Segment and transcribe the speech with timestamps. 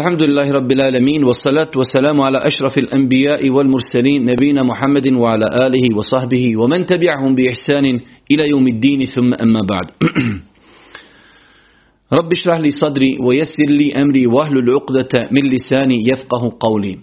[0.00, 6.56] الحمد لله رب العالمين والصلاة والسلام على أشرف الأنبياء والمرسلين نبينا محمد وعلى آله وصحبه
[6.56, 7.84] ومن تبعهم بإحسان
[8.30, 9.86] إلى يوم الدين ثم أما بعد
[12.18, 16.98] رب اشرح لي صدري ويسر لي أمري واهلل عقدة من لساني يفقه قولي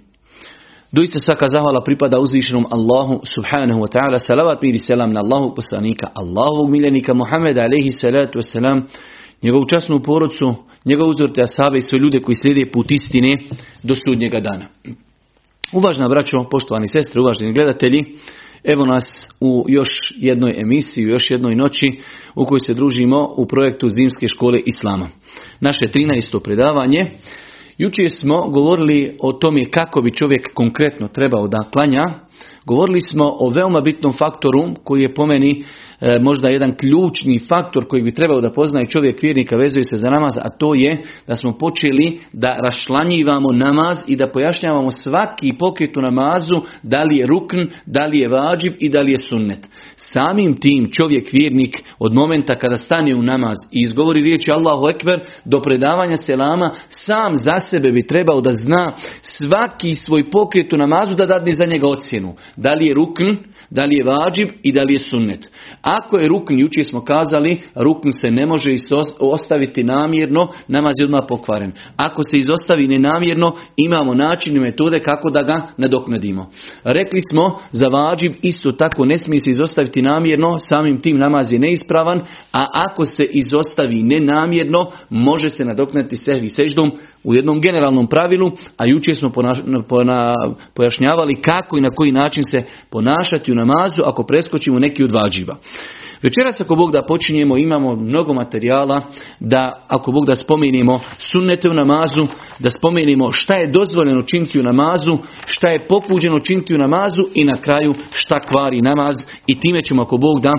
[0.93, 4.23] Doista svaka zahvala pripada uzvišenom Allahu subhanahu wa ta'ala.
[4.23, 8.39] Salavat mir i selam na Allahu poslanika, Allahovog miljenika Muhammeda alaihi salatu
[10.00, 10.47] porodcu,
[10.87, 13.37] njegov uzor te asabe i sve ljude koji slijede put istine
[13.83, 14.65] do sudnjega dana.
[15.71, 18.05] Uvažna braćo, poštovani sestre, uvaženi gledatelji,
[18.63, 21.91] evo nas u još jednoj emisiji, u još jednoj noći
[22.36, 25.10] u kojoj se družimo u projektu Zimske škole Islama.
[25.60, 26.39] Naše 13.
[26.43, 27.05] predavanje.
[27.77, 32.03] Jučer smo govorili o tome kako bi čovjek konkretno trebao da klanja.
[32.66, 35.63] Govorili smo o veoma bitnom faktoru koji je po meni
[36.01, 40.09] E, možda jedan ključni faktor koji bi trebao da poznaje čovjek vjernika vezuje se za
[40.09, 45.97] namaz, a to je da smo počeli da rašlanjivamo namaz i da pojašnjavamo svaki pokret
[45.97, 49.67] u namazu, da li je rukn, da li je vađib i da li je sunnet.
[49.95, 55.19] Samim tim čovjek vjernik od momenta kada stane u namaz i izgovori riječi Allahu Ekber
[55.45, 61.15] do predavanja selama, sam za sebe bi trebao da zna svaki svoj pokret u namazu
[61.15, 62.35] da dadne za njega ocjenu.
[62.55, 63.35] Da li je rukn,
[63.69, 65.49] da li je vađib i da li je sunnet.
[65.81, 68.75] Ako je rukn, jučer smo kazali, rukn se ne može
[69.19, 71.71] ostaviti namjerno, namaz je odmah pokvaren.
[71.95, 76.49] Ako se izostavi nenamjerno, imamo način i metode kako da ga nadoknadimo.
[76.83, 81.59] Rekli smo, za vađib isto tako ne smije se izostaviti namjerno, samim tim namaz je
[81.59, 82.19] neispravan,
[82.53, 86.91] a ako se izostavi nenamjerno, može se nadoknati sehvi seždom,
[87.23, 89.31] u jednom generalnom pravilu, a jučer smo
[90.73, 95.57] pojašnjavali kako i na koji način se ponašati u namazu ako preskočimo neki od vađiva.
[96.23, 99.02] Večeras ako Bog da počinjemo imamo mnogo materijala
[99.39, 102.27] da ako Bog da spomenimo sunnete u namazu,
[102.59, 107.43] da spomenimo šta je dozvoljeno činiti u namazu, šta je pokuđeno činiti u namazu i
[107.43, 109.15] na kraju šta kvari namaz
[109.47, 110.53] i time ćemo ako Bog da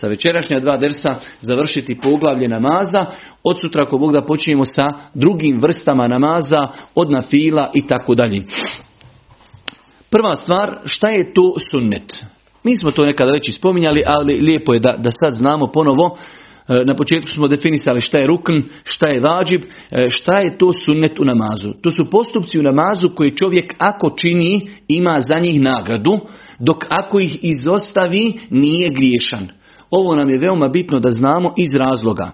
[0.00, 3.06] sa večerašnja dva dersa završiti poglavlje namaza.
[3.42, 8.42] Od sutra ako Bog da počinjemo sa drugim vrstama namaza, od nafila i tako dalje.
[10.10, 12.24] Prva stvar, šta je to sunnet?
[12.64, 16.16] Mi smo to nekada već spominjali, ali lijepo je da, da sad znamo ponovo.
[16.68, 18.52] E, na početku smo definisali šta je rukn,
[18.84, 21.72] šta je vađib, e, šta je to sunnet u namazu.
[21.82, 26.20] To su postupci u namazu koji čovjek ako čini ima za njih nagradu,
[26.58, 29.59] dok ako ih izostavi nije griješan.
[29.90, 32.30] Ovo nam je veoma bitno da znamo iz razloga.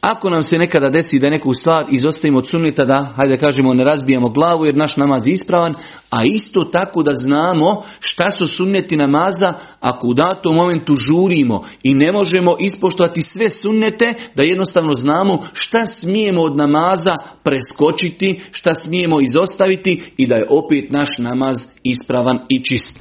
[0.00, 3.84] Ako nam se nekada desi da neku stvar izostavimo od sunnita da, hajde kažemo, ne
[3.84, 5.74] razbijamo glavu jer naš namaz je ispravan,
[6.10, 11.94] a isto tako da znamo šta su sunneti namaza ako u datom momentu žurimo i
[11.94, 19.20] ne možemo ispoštovati sve sunnete, da jednostavno znamo šta smijemo od namaza preskočiti, šta smijemo
[19.20, 22.98] izostaviti i da je opet naš namaz ispravan i čist.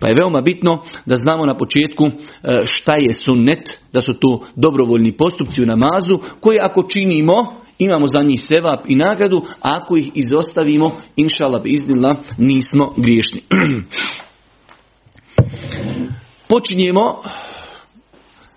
[0.00, 2.10] Pa je veoma bitno da znamo na početku e,
[2.64, 8.22] šta je sunnet, da su to dobrovoljni postupci u namazu koji ako činimo imamo za
[8.22, 13.40] njih sevap i nagradu, a ako ih izostavimo, inšala bi iznila, nismo griješni.
[16.48, 17.22] Počinjemo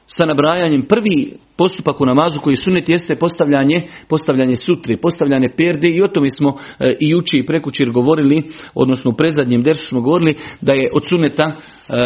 [0.08, 6.02] sa nabrajanjem prvi postupak u namazu koji sunet jeste postavljanje, postavljanje sutre, postavljanje perde i
[6.02, 8.44] o tome smo e, i juči i prekućer govorili,
[8.76, 11.54] odnosno u prezadnjem dersu smo govorili da je od suneta e,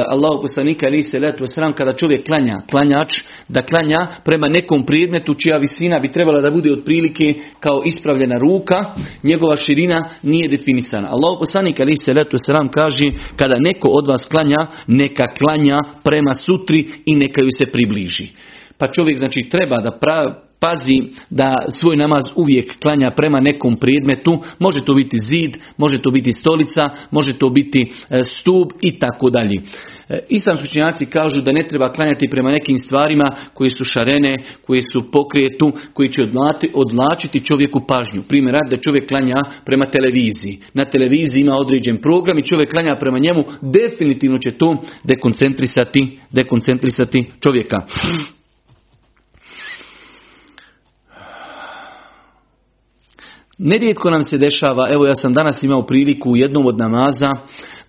[0.08, 3.14] Allahu poslanika ali se letu sram kada čovjek klanja, klanjač,
[3.48, 8.86] da klanja prema nekom predmetu čija visina bi trebala da bude otprilike kao ispravljena ruka,
[9.24, 11.08] njegova širina nije definisana.
[11.08, 16.34] Allahu poslanik ali se letu sram kaže kada neko od vas klanja, neka klanja prema
[16.34, 18.28] sutri i neka ju se približi.
[18.78, 19.92] Pa čovjek znači treba da
[20.60, 24.40] pazi da svoj namaz uvijek klanja prema nekom predmetu.
[24.60, 29.30] Može to biti zid, može to biti stolica, može to biti e, stup i tako
[29.30, 29.62] dalje.
[30.10, 34.82] E, islamski učenjaci kažu da ne treba klanjati prema nekim stvarima koji su šarene, koji
[34.82, 36.28] su pokretu, koji će
[36.74, 38.24] odlačiti čovjeku pažnju.
[38.28, 40.60] Primjer, da čovjek klanja prema televiziji.
[40.74, 47.26] Na televiziji ima određen program i čovjek klanja prema njemu, definitivno će to dekoncentrisati, dekoncentrisati
[47.40, 47.78] čovjeka.
[53.58, 57.32] Nerijetko nam se dešava, evo ja sam danas imao priliku u jednom od namaza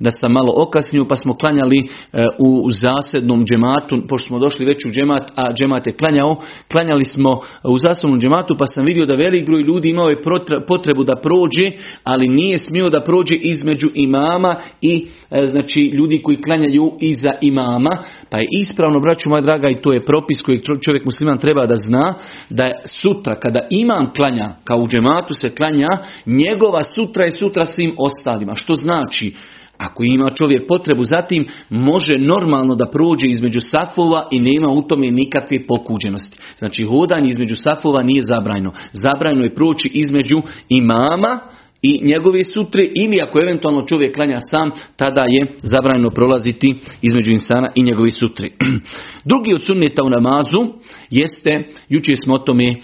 [0.01, 4.85] da sam malo okasnio pa smo klanjali e, u zasednom džematu, pošto smo došli već
[4.85, 6.37] u džemat, a džemat je klanjao,
[6.73, 10.23] klanjali smo u zasednom džematu pa sam vidio da velik broj ljudi imao je
[10.67, 11.71] potrebu da prođe,
[12.05, 17.91] ali nije smio da prođe između imama i e, znači ljudi koji klanjaju iza imama,
[18.31, 21.77] pa je ispravno, braću moja draga, i to je propis koji čovjek musliman treba da
[21.77, 22.15] zna,
[22.51, 25.89] da sutra kada imam klanja, kao u džematu se klanja,
[26.27, 28.55] njegova sutra je sutra svim ostalima.
[28.55, 29.35] Što znači,
[29.79, 35.11] ako ima čovjek potrebu zatim, može normalno da prođe između safova i nema u tome
[35.11, 36.39] nikakve pokuđenosti.
[36.59, 38.73] Znači, hodanje između safova nije zabrajno.
[38.93, 41.41] Zabrajno je proći između imama,
[41.83, 47.69] i njegove sutre ili ako eventualno čovjek klanja sam, tada je zabranjeno prolaziti između insana
[47.75, 48.49] i njegovi sutre.
[49.31, 50.67] Drugi od sunneta u namazu
[51.11, 52.75] jeste, jučer smo o tome e,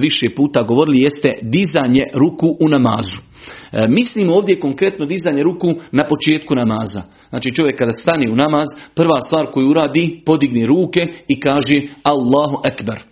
[0.00, 3.18] više puta govorili, jeste dizanje ruku u namazu.
[3.72, 7.02] E, mislim ovdje konkretno dizanje ruku na početku namaza.
[7.28, 12.60] Znači čovjek kada stane u namaz, prva stvar koju uradi, podigne ruke i kaže Allahu
[12.64, 13.02] Ekber.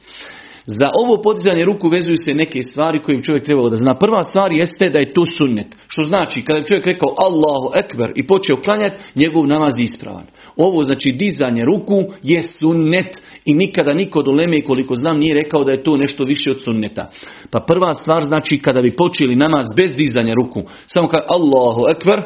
[0.66, 3.94] Za ovo podizanje ruku vezuju se neke stvari koje čovjek trebao da zna.
[3.94, 5.66] Prva stvar jeste da je to sunnet.
[5.86, 10.24] Što znači, kada je čovjek rekao Allahu Ekber i počeo klanjati, njegov namaz je ispravan.
[10.56, 15.64] Ovo znači dizanje ruku je sunnet i nikada niko do leme koliko znam nije rekao
[15.64, 17.10] da je to nešto više od sunneta.
[17.50, 22.22] Pa prva stvar znači kada bi počeli namaz bez dizanja ruku, samo kao Allahu Ekber,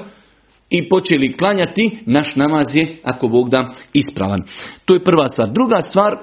[0.70, 4.42] i počeli klanjati, naš namaz je, ako Bog da, ispravan.
[4.84, 5.50] To je prva stvar.
[5.50, 6.18] Druga stvar,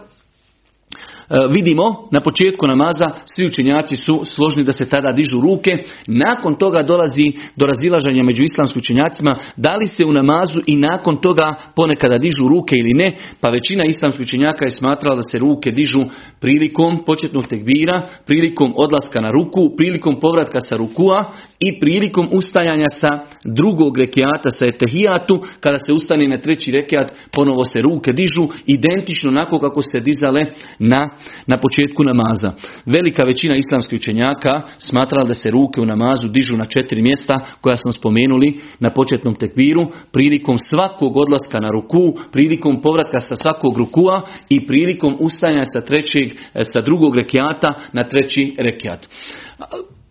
[1.49, 5.77] vidimo na početku namaza svi učenjaci su složni da se tada dižu ruke.
[6.07, 11.17] Nakon toga dolazi do razilaženja među islamskim učenjacima da li se u namazu i nakon
[11.21, 13.17] toga ponekada dižu ruke ili ne.
[13.41, 16.01] Pa većina islamskih učenjaka je smatrala da se ruke dižu
[16.41, 21.25] prilikom početnog tekbira, prilikom odlaska na ruku, prilikom povratka sa rukua
[21.59, 27.65] i prilikom ustajanja sa drugog rekiata sa etehijatu, kada se ustane na treći rekiat, ponovo
[27.65, 30.45] se ruke dižu, identično onako kako se dizale
[30.79, 31.09] na,
[31.47, 32.51] na početku namaza.
[32.85, 37.77] Velika većina islamskih učenjaka smatrala da se ruke u namazu dižu na četiri mjesta koja
[37.77, 44.21] smo spomenuli na početnom tekbiru, prilikom svakog odlaska na ruku, prilikom povratka sa svakog rukua
[44.49, 46.31] i prilikom ustajanja sa trećeg,
[46.73, 49.07] sa drugog rekiata na treći rekiat.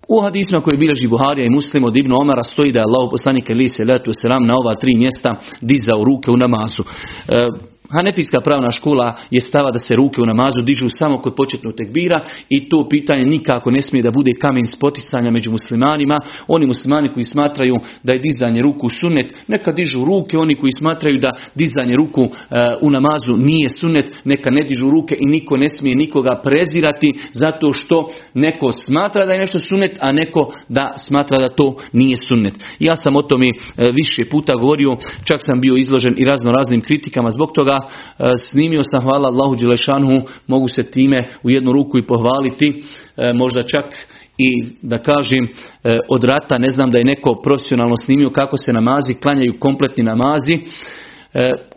[0.08, 3.50] U hadisma koji bilježi Buharija i Muslim od Ibn Omara stoji da je Allah poslanik
[4.22, 6.82] selam na ova tri mjesta dizao ruke u namazu.
[7.28, 7.48] E,
[7.90, 12.20] Hanefijska pravna škola je stava da se ruke u namazu dižu samo kod početnog tekbira
[12.48, 16.20] i to pitanje nikako ne smije da bude kamen spoticanja među muslimanima.
[16.48, 20.38] Oni muslimani koji smatraju da je dizanje ruku sunet, neka dižu ruke.
[20.38, 22.28] Oni koji smatraju da dizanje ruku e,
[22.80, 27.72] u namazu nije sunet, neka ne dižu ruke i niko ne smije nikoga prezirati zato
[27.72, 32.54] što neko smatra da je nešto sunet, a neko da smatra da to nije sunet.
[32.78, 36.80] Ja sam o tome e, više puta govorio, čak sam bio izložen i razno raznim
[36.80, 41.98] kritikama zbog toga E, snimio sam, hvala Allahu Đelešanhu, mogu se time u jednu ruku
[41.98, 42.84] i pohvaliti,
[43.16, 43.84] e, možda čak
[44.38, 48.72] i da kažem e, od rata, ne znam da je neko profesionalno snimio kako se
[48.72, 50.58] namazi, klanjaju kompletni namazi,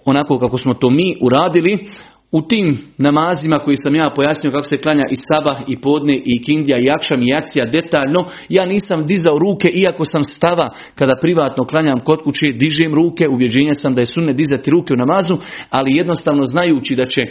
[0.06, 1.90] onako kako smo to mi uradili,
[2.32, 6.44] u tim namazima koji sam ja pojasnio kako se klanja i sabah i podne i
[6.44, 11.64] kindija i akšam i jacija detaljno, ja nisam dizao ruke iako sam stava kada privatno
[11.64, 15.38] klanjam kod kuće, dižem ruke, ubjeđenja sam da je sunne dizati ruke u namazu,
[15.70, 17.22] ali jednostavno znajući da će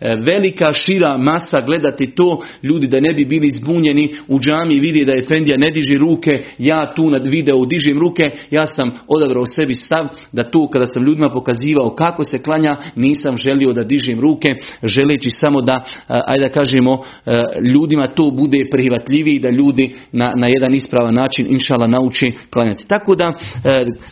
[0.00, 5.12] velika šira masa gledati to, ljudi da ne bi bili zbunjeni u džami vidi da
[5.16, 10.06] Efendija ne diži ruke, ja tu nad video dižim ruke, ja sam odabrao sebi stav
[10.32, 15.30] da tu kada sam ljudima pokazivao kako se klanja, nisam želio da dižim ruke, želeći
[15.30, 17.42] samo da, e, ajde da kažemo, e,
[17.72, 22.88] ljudima to bude prihvatljiviji, da ljudi na, na jedan ispravan način inšala nauči klanjati.
[22.88, 23.32] Tako da,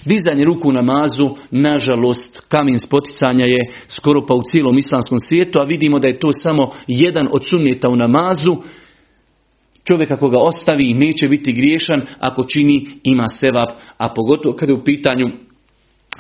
[0.05, 5.65] dizanje ruku u namazu, nažalost, kamen spoticanja je skoro pa u cijelom islamskom svijetu, a
[5.79, 8.57] vidimo da je to samo jedan od sunneta u namazu.
[9.85, 14.79] Čovjek ako ga ostavi neće biti griješan, ako čini ima sevap, a pogotovo kada je
[14.79, 15.29] u pitanju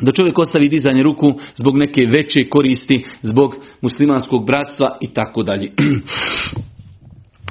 [0.00, 5.72] da čovjek ostavi dizanje ruku zbog neke veće koristi, zbog muslimanskog bratstva i tako dalje.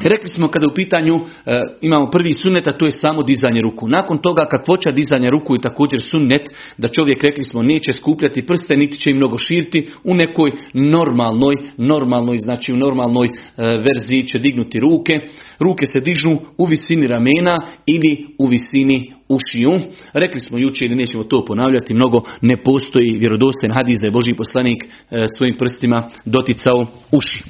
[0.04, 3.88] Rekli smo kada u pitanju e, imamo prvi sunnet, a to je samo dizanje ruku.
[3.88, 6.42] Nakon toga kakvoća dizanja ruku je također sunnet,
[6.78, 11.56] da čovjek rekli smo neće skupljati prste, niti će im mnogo širiti, u nekoj normalnoj,
[11.78, 15.20] normalnoj, znači u normalnoj e, verziji će dignuti ruke.
[15.60, 19.72] Ruke se dižu u visini ramena ili u visini ušiju.
[20.14, 24.34] Rekli smo jučer ili nećemo to ponavljati, mnogo ne postoji vjerodostojan hadis da je Boži
[24.34, 27.44] poslanik e, svojim prstima doticao uši.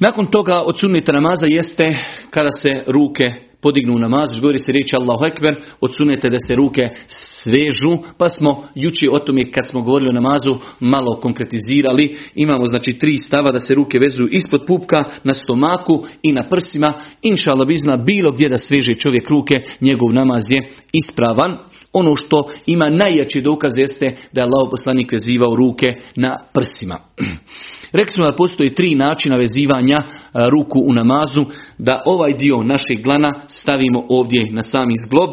[0.00, 1.84] Nakon toga od sunnita namaza jeste
[2.30, 7.98] kada se ruke podignu namaz, govori se riječ Allahu Ekber, odsunete da se ruke svežu,
[8.18, 12.16] pa smo juči o tome kad smo govorili o namazu malo konkretizirali.
[12.34, 16.92] Imamo znači tri stava da se ruke vezuju ispod pupka, na stomaku i na prsima.
[17.22, 21.58] Inša bizna bilo gdje da sveže čovjek ruke, njegov namaz je ispravan.
[21.92, 26.98] Ono što ima najjači dokaz jeste da je Allah poslanik vezivao ruke na prsima.
[27.94, 30.02] Rekli smo da postoji tri načina vezivanja
[30.50, 31.44] ruku u namazu,
[31.78, 35.30] da ovaj dio našeg glana stavimo ovdje na sami zglob,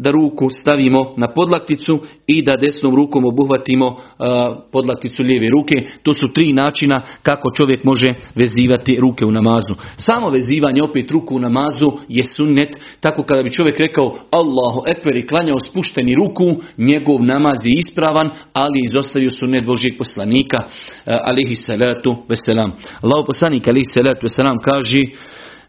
[0.00, 3.96] da ruku stavimo na podlakticu i da desnom rukom obuhvatimo uh,
[4.72, 5.74] podlakticu lijeve ruke.
[6.02, 9.74] To su tri načina kako čovjek može vezivati ruke u namazu.
[9.96, 12.68] Samo vezivanje opet ruku u namazu je sunnet.
[13.00, 18.30] Tako kada bi čovjek rekao Allahu ekber i klanjao spušteni ruku, njegov namaz je ispravan,
[18.52, 20.58] ali izostavio sunnet Božijeg poslanika
[21.06, 22.72] alihi salatu veselam.
[23.02, 25.02] Allah poslanik alihi salatu veselam kaže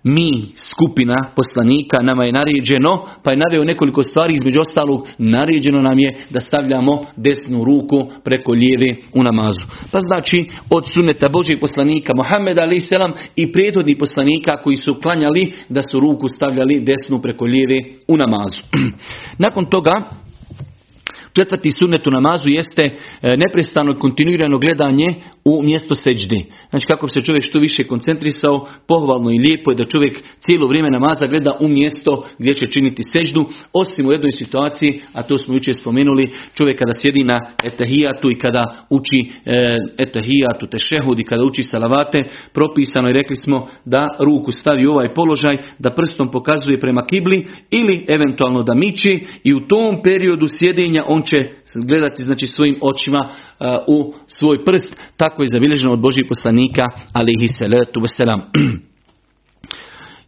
[0.04, 6.00] mi, skupina poslanika, nama je naređeno, pa je naveo nekoliko stvari, između ostalog, naređeno nam
[6.00, 9.62] je da stavljamo desnu ruku preko lijeve u namazu.
[9.92, 15.54] Pa znači, od suneta Božih poslanika, Mohameda ali selam i prijetodnih poslanika koji su klanjali
[15.70, 18.64] da su ruku stavljali desnu preko lijeve u namazu.
[19.38, 20.02] Nakon toga,
[21.34, 25.08] Četvrti sunnet u namazu jeste e, neprestano kontinuirano gledanje
[25.46, 26.42] u mjesto seđde.
[26.70, 30.68] Znači kako bi se čovjek što više koncentrisao, pohvalno i lijepo je da čovjek cijelo
[30.68, 35.38] vrijeme namaza gleda u mjesto gdje će činiti seđdu, osim u jednoj situaciji, a to
[35.38, 41.24] smo jučer spomenuli, čovjek kada sjedi na etahijatu i kada uči e, etahijatu, tešehud i
[41.24, 42.24] kada uči salavate,
[42.54, 47.48] propisano i rekli smo da ruku stavi u ovaj položaj, da prstom pokazuje prema kibli
[47.72, 53.30] ili eventualno da miči i u tom periodu sjedenja on će gledati znači svojim očima
[53.88, 58.42] u svoj prst, tako je zabilježeno od Božih poslanika, alihi salatu wasalam.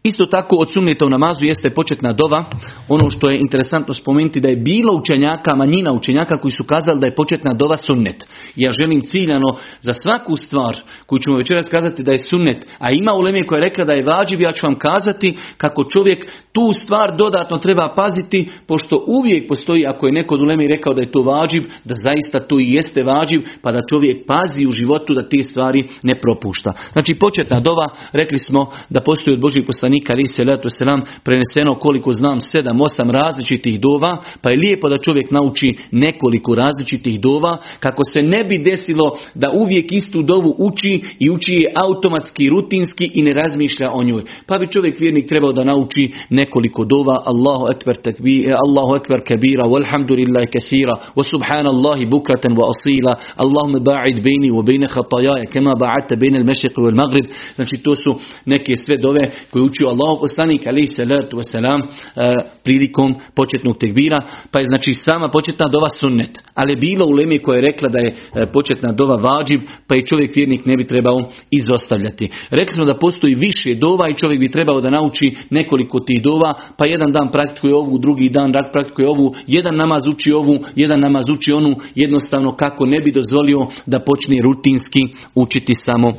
[0.05, 2.45] Isto tako od sunneta u namazu jeste početna dova.
[2.88, 7.05] Ono što je interesantno spomenuti da je bilo učenjaka, manjina učenjaka koji su kazali da
[7.05, 8.25] je početna dova sunnet.
[8.55, 9.48] Ja želim ciljano
[9.81, 13.65] za svaku stvar koju ćemo večeras kazati da je sunnet, a ima uleme koja je
[13.65, 18.50] rekla da je vađiv, ja ću vam kazati kako čovjek tu stvar dodatno treba paziti,
[18.67, 22.48] pošto uvijek postoji, ako je neko od uleme rekao da je to vađiv, da zaista
[22.48, 26.74] to i jeste vađiv, pa da čovjek pazi u životu da te stvari ne propušta.
[26.93, 31.75] Znači početna dova, rekli smo da postoji od Božih poslanika ali se letu selam preneseno
[31.75, 37.57] koliko znam sedam, osam različitih dova, pa je lijepo da čovjek nauči nekoliko različitih dova,
[37.79, 43.12] kako se ne bi desilo da uvijek istu dovu uči i uči je automatski, rutinski
[43.13, 44.23] i ne razmišlja o njoj.
[44.47, 49.63] Pa bi čovjek vjernik trebao da nauči nekoliko dova, Allahu ekber takbir, Allahu ekber kabira,
[49.63, 56.15] walhamdulillahi kathira, wa subhanallahi bukratan wa asila, Allahumma ba'id bejni wa bejne khatajaja, kema ba'ata
[56.15, 57.25] bejne al-mešriq wal maghrib.
[57.55, 62.36] Znači to su neke sve dove koje učio Allah Allahu poslanik ali salatu wasalam e,
[62.63, 64.22] prilikom početnog tekbira,
[64.52, 66.42] pa je znači sama početna dova sunnet.
[66.54, 69.96] Ali je bilo u Lemi koja je rekla da je e, početna dova vađib, pa
[69.96, 71.20] i čovjek vjernik ne bi trebao
[71.52, 72.30] izostavljati.
[72.50, 76.54] Rekli smo da postoji više dova i čovjek bi trebao da nauči nekoliko tih dova,
[76.78, 81.30] pa jedan dan praktikuje ovu, drugi dan praktikuje ovu, jedan namaz uči ovu, jedan namaz
[81.30, 85.00] uči onu, jednostavno kako ne bi dozvolio da počne rutinski
[85.36, 86.13] učiti samo e,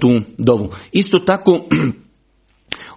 [0.00, 0.68] tu dovu.
[0.92, 1.60] Isto tako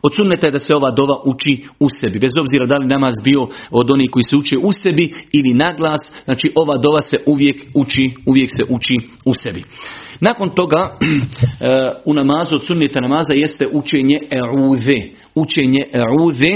[0.01, 2.19] Od sunneta je da se ova dova uči u sebi.
[2.19, 5.73] Bez obzira da li namaz bio od onih koji se uče u sebi ili na
[5.77, 9.63] glas, znači ova dova se uvijek uči, uvijek se uči u sebi.
[10.19, 14.95] Nakon toga e, u namazu od sunneta namaza jeste učenje e'uze.
[15.35, 16.49] Učenje e'uze.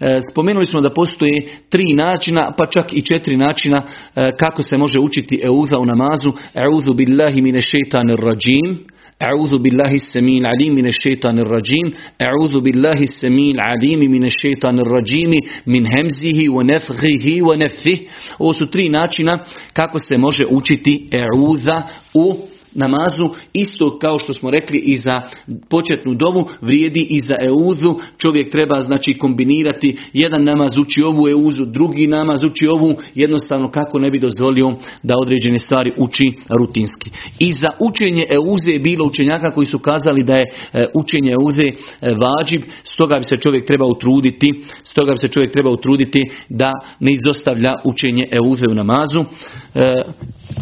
[0.00, 3.82] E, spomenuli smo da postoje tri načina, pa čak i četiri načina
[4.16, 6.32] e, kako se može učiti euza u namazu.
[6.54, 8.86] Euzu billahi mine šeitanir rajim.
[9.23, 15.31] أعوذ بالله السميع العليم من الشيطان الرجيم أعوذ بالله السميع العليم من الشيطان الرجيم
[15.67, 17.99] من همزه ونفخه ونفه
[18.39, 19.39] Ovo su tri načina
[19.73, 21.81] kako se može učiti e'uza
[22.13, 22.37] u
[22.76, 25.22] namazu, isto kao što smo rekli i za
[25.68, 27.94] početnu dovu, vrijedi i za euzu.
[28.18, 33.98] Čovjek treba znači kombinirati, jedan namaz uči ovu euzu, drugi namaz uči ovu, jednostavno kako
[33.98, 37.10] ne bi dozvolio da određene stvari uči rutinski.
[37.38, 41.62] I za učenje euze je bilo učenjaka koji su kazali da je e, učenje euze
[41.62, 46.72] e, vađib, stoga bi se čovjek trebao utruditi, stoga bi se čovjek trebao utruditi da
[47.00, 49.24] ne izostavlja učenje euze u namazu.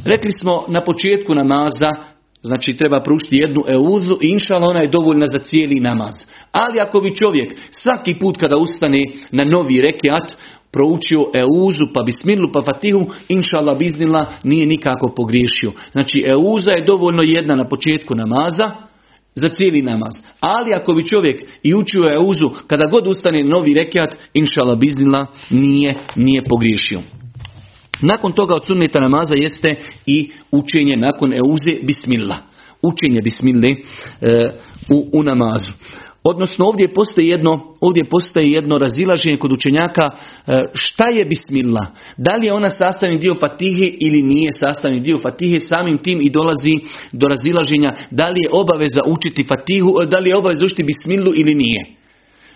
[0.04, 1.90] Rekli smo na početku namaza
[2.44, 6.14] Znači treba prušiti jednu euzu i inšala ona je dovoljna za cijeli namaz.
[6.52, 10.36] Ali ako bi čovjek svaki put kada ustane na novi rekiat
[10.72, 15.72] proučio euzu pa bismilu pa fatihu, inšala biznila nije nikako pogriješio.
[15.92, 18.70] Znači euza je dovoljno jedna na početku namaza
[19.34, 20.14] za cijeli namaz.
[20.40, 25.94] Ali ako bi čovjek i učio euzu, kada god ustane novi rekiat, inšala biznila, nije,
[26.16, 27.00] nije pogriješio.
[28.00, 29.74] Nakon toga od sunneta namaza jeste
[30.06, 32.38] i učenje nakon euze bismillah.
[32.82, 33.68] Učenje bismille
[34.20, 34.50] e,
[34.90, 35.70] u, u namazu.
[36.26, 40.10] Odnosno ovdje postoji jedno, ovdje postoji jedno razilaženje kod učenjaka
[40.46, 41.86] e, šta je bismillah.
[42.16, 46.30] Da li je ona sastavni dio fatihe ili nije sastavni dio fatihe, samim tim i
[46.30, 46.72] dolazi
[47.12, 51.32] do razilaženja da li je obaveza učiti fatihu, e, da li je obaveza učiti bismillu
[51.36, 52.03] ili nije.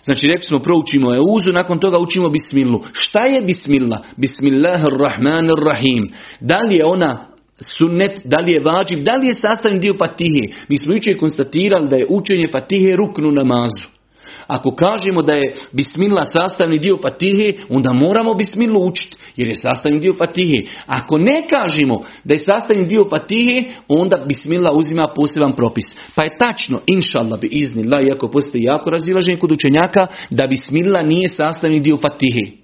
[0.04, 2.80] Znači rekli smo proučimo uzu, nakon toga učimo bismillu.
[2.92, 4.00] Šta je bismillah?
[4.16, 6.12] Bismillahirrahmanirrahim.
[6.40, 7.26] Da li je ona
[7.60, 10.54] sunnet, da li je vađiv, da li je sastavni dio fatihe.
[10.68, 13.97] Mi smo jučer konstatirali da je učenje fatihe ruknu namazu.
[14.48, 20.00] Ako kažemo da je bismillah sastavni dio fatihe, onda moramo bismilu učiti, jer je sastavni
[20.00, 20.62] dio fatihe.
[20.86, 25.84] Ako ne kažemo da je sastavni dio fatihe, onda bismillah uzima poseban propis.
[26.14, 31.28] Pa je tačno, inšallah bi iznila, iako postoji jako razilaženje kod učenjaka, da bismillah nije
[31.28, 32.57] sastavni dio fatihe.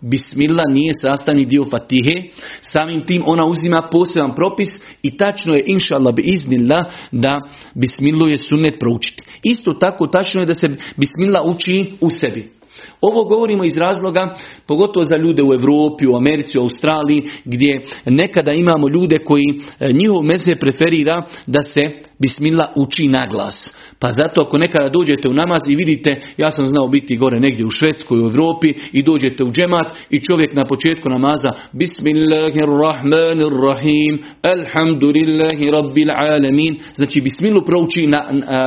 [0.00, 2.22] Bismillah nije sastavni dio fatihe,
[2.62, 4.68] samim tim ona uzima poseban propis
[5.02, 7.40] i tačno je inšallah bi iznila da
[7.74, 9.22] bismillu je sunnet proučiti.
[9.42, 12.56] Isto tako tačno je da se bismillah uči u sebi.
[13.00, 14.36] Ovo govorimo iz razloga,
[14.66, 19.44] pogotovo za ljude u Europi, u Americi, u Australiji, gdje nekada imamo ljude koji
[19.80, 23.74] e, njihov meze preferira da se bismillah uči na glas.
[23.98, 27.66] Pa zato ako nekada dođete u namaz i vidite, ja sam znao biti gore negdje
[27.66, 35.70] u Švedskoj, u Europi i dođete u džemat i čovjek na početku namaza Bismillahirrahmanirrahim Alhamdulillahi
[35.70, 38.24] Rabbil Alamin Znači bismilu prouči na,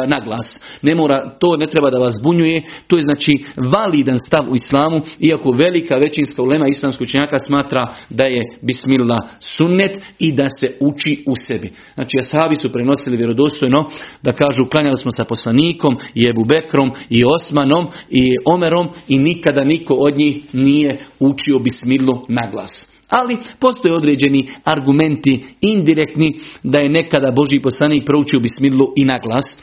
[0.08, 0.62] na, glas.
[0.82, 5.02] Ne mora, to ne treba da vas bunjuje, to je znači validan stav u islamu,
[5.20, 11.24] iako velika većinska ulema islamskog učenjaka smatra da je bismillah sunnet i da se uči
[11.28, 11.72] u sebi.
[11.96, 13.90] Znači ashabi su prenosili vjerodostojno
[14.24, 19.64] da kažu klanjali smo sa poslanikom i Ebu Bekrom i Osmanom i Omerom i nikada
[19.64, 22.88] niko od njih nije učio bismilu na glas.
[23.10, 29.60] Ali postoje određeni argumenti indirektni da je nekada Boži poslanik proučio bismilu i na glas.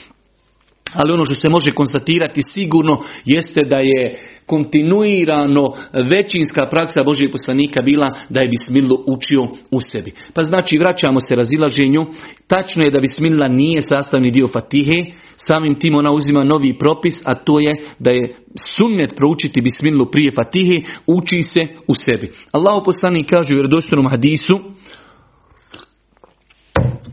[0.92, 7.82] Ali ono što se može konstatirati sigurno jeste da je kontinuirano većinska praksa Božih poslanika
[7.82, 10.12] bila da je bismilu učio u sebi.
[10.34, 12.06] Pa znači vraćamo se razilaženju.
[12.46, 15.04] Tačno je da bismila nije sastavni dio fatihe,
[15.36, 18.34] samim tim ona uzima novi propis, a to je da je
[18.76, 22.32] sunnet proučiti bismilu prije fatihe, uči se u sebi.
[22.52, 24.60] Allah poslanik kaže u vjerodostojnom hadisu,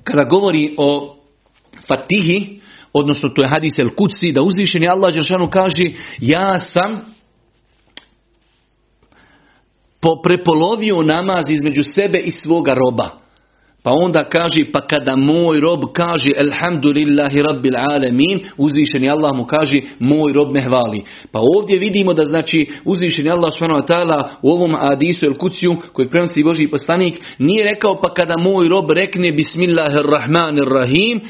[0.03, 1.15] kada govori o
[1.87, 2.59] fatihi,
[2.93, 5.85] odnosno to je hadis el kuci, da uzvišeni Allah Đeršanu kaže,
[6.19, 7.12] ja sam
[10.23, 13.23] prepolovio namaz između sebe i svoga roba.
[13.83, 19.81] Pa onda kaže, pa kada moj rob kaže Elhamdulillahi Rabbil Alamin, uzvišeni Allah mu kaže,
[19.99, 21.03] moj rob me hvali.
[21.31, 23.53] Pa ovdje vidimo da znači uzvišeni Allah
[23.87, 28.67] ta'ala u ovom Adisu El Kuciju, koji prenosi Boži poslanik, nije rekao pa kada moj
[28.67, 31.21] rob rekne Bismillahirrahmanirrahim,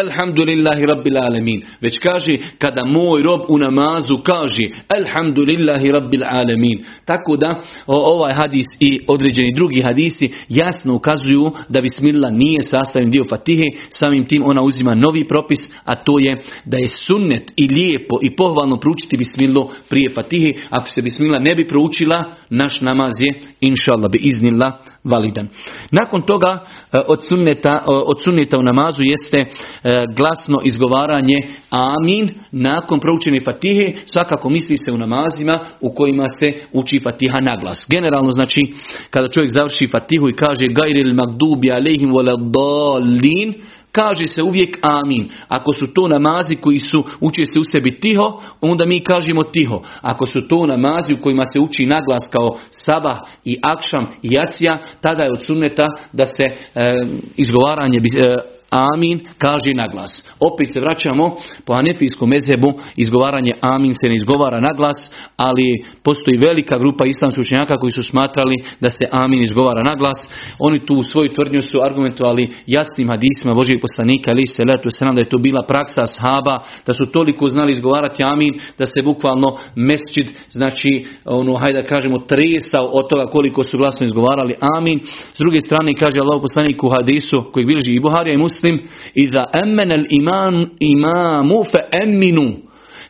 [0.00, 1.62] Elhamdulillahi Rabbil Alemin.
[1.80, 4.62] Već kaže kada moj rob u namazu kaže
[4.98, 6.84] Elhamdulillahi Rabbil Alemin.
[7.04, 13.24] Tako da ovaj hadis i određeni drugi hadisi jasno ukazuju da Bismillah nije sastavni dio
[13.28, 13.64] Fatihe.
[13.90, 18.36] Samim tim ona uzima novi propis, a to je da je sunnet i lijepo i
[18.36, 20.52] pohvalno proučiti Bismillah prije Fatihe.
[20.70, 25.48] Ako se Bismillah ne bi proučila, naš namaz je inšallah bi iznila validan.
[25.90, 26.58] Nakon toga
[26.92, 31.38] e, od sunneta, od sunneta u namazu jeste e, glasno izgovaranje
[31.70, 37.56] amin nakon proučene fatihe, svakako misli se u namazima u kojima se uči fatiha na
[37.56, 37.86] glas.
[37.88, 38.74] Generalno znači
[39.10, 43.54] kada čovjek završi fatihu i kaže gajril magdubi alehim voladolin,
[43.98, 45.28] kaže se uvijek amin.
[45.48, 49.82] Ako su to namazi koji su uče se u sebi tiho, onda mi kažemo tiho.
[50.00, 54.78] Ako su to namazi u kojima se uči naglas kao sabah i akšam i jacija,
[55.00, 56.94] tada je od sunneta da se e,
[57.36, 58.36] izgovaranje e,
[58.70, 60.24] amin kaže na glas.
[60.40, 66.36] Opet se vraćamo po anefijskom mezhebu, izgovaranje amin se ne izgovara na glas, ali postoji
[66.36, 70.30] velika grupa islamskih učenjaka koji su smatrali da se amin izgovara na glas.
[70.58, 75.04] Oni tu u svoju tvrdnju su argumentovali jasnim hadisima Božijeg poslanika, ali se letu se
[75.04, 79.02] nam da je to bila praksa ashaba, da su toliko znali izgovarati amin, da se
[79.04, 85.00] bukvalno mesčid, znači, ono, hajde da kažemo, tresao od toga koliko su glasno izgovarali amin.
[85.34, 89.44] S druge strane, kaže Allah poslanik u hadisu, koji bilježi i Buharija i muslim, iza
[89.62, 92.56] emmenel iman, imamu fe emminu.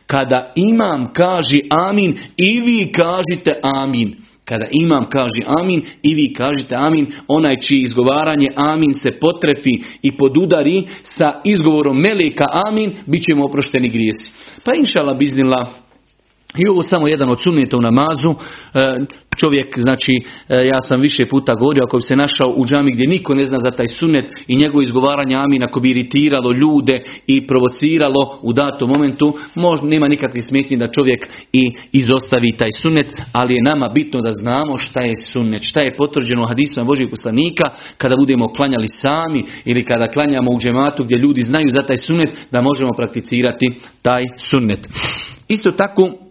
[0.07, 4.15] Kada imam kaže amin i vi kažite amin.
[4.45, 9.69] Kada imam kaže amin i vi kažete amin, onaj čiji izgovaranje amin se potrefi
[10.01, 14.31] i podudari sa izgovorom meleka amin, bit ćemo oprošteni grijesi.
[14.63, 15.73] Pa inšala biznila
[16.57, 18.35] i ovo samo jedan od sunneta u namazu.
[18.73, 18.97] E,
[19.37, 20.11] čovjek, znači,
[20.49, 23.45] e, ja sam više puta govorio, ako bi se našao u džami gdje niko ne
[23.45, 28.53] zna za taj sunnet i njegovo izgovaranje amin, ako bi iritiralo ljude i provociralo u
[28.53, 33.89] datom momentu, možda nema nikakve smetnje da čovjek i izostavi taj sunnet, ali je nama
[33.89, 38.87] bitno da znamo šta je sunnet, šta je potvrđeno hadisma Božih poslanika, kada budemo klanjali
[38.87, 43.67] sami ili kada klanjamo u džematu gdje ljudi znaju za taj sunnet, da možemo prakticirati
[44.01, 44.87] taj sunnet.
[45.47, 46.28] Isto tako,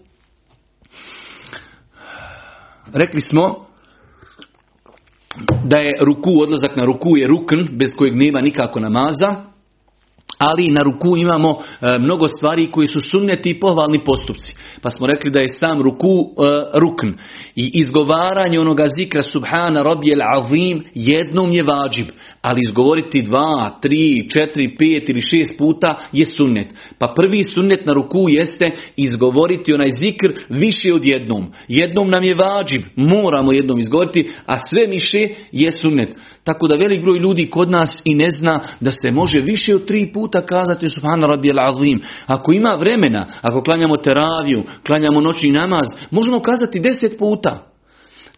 [2.92, 3.56] rekli smo
[5.64, 9.47] da je ruku, odlazak na ruku je rukn bez kojeg nema nikako namaza
[10.38, 14.54] ali na ruku imamo e, mnogo stvari koji su sunneti i pohvalni postupci.
[14.82, 17.08] Pa smo rekli da je sam ruku e, rukn.
[17.56, 22.06] I izgovaranje onoga zikra subhana rabijel azim jednom je vađib.
[22.42, 26.66] Ali izgovoriti dva, tri, četiri, pet ili šest puta je sunnet.
[26.98, 31.46] Pa prvi sunnet na ruku jeste izgovoriti onaj zikr više od jednom.
[31.68, 36.08] Jednom nam je vađib, moramo jednom izgovoriti, a sve više je sunnet.
[36.44, 39.86] Tako da velik broj ljudi kod nas i ne zna da se može više od
[39.86, 42.00] tri puta kazati subhana rabijel azim.
[42.26, 47.64] Ako ima vremena, ako klanjamo teraviju, klanjamo noćni namaz, možemo kazati deset puta.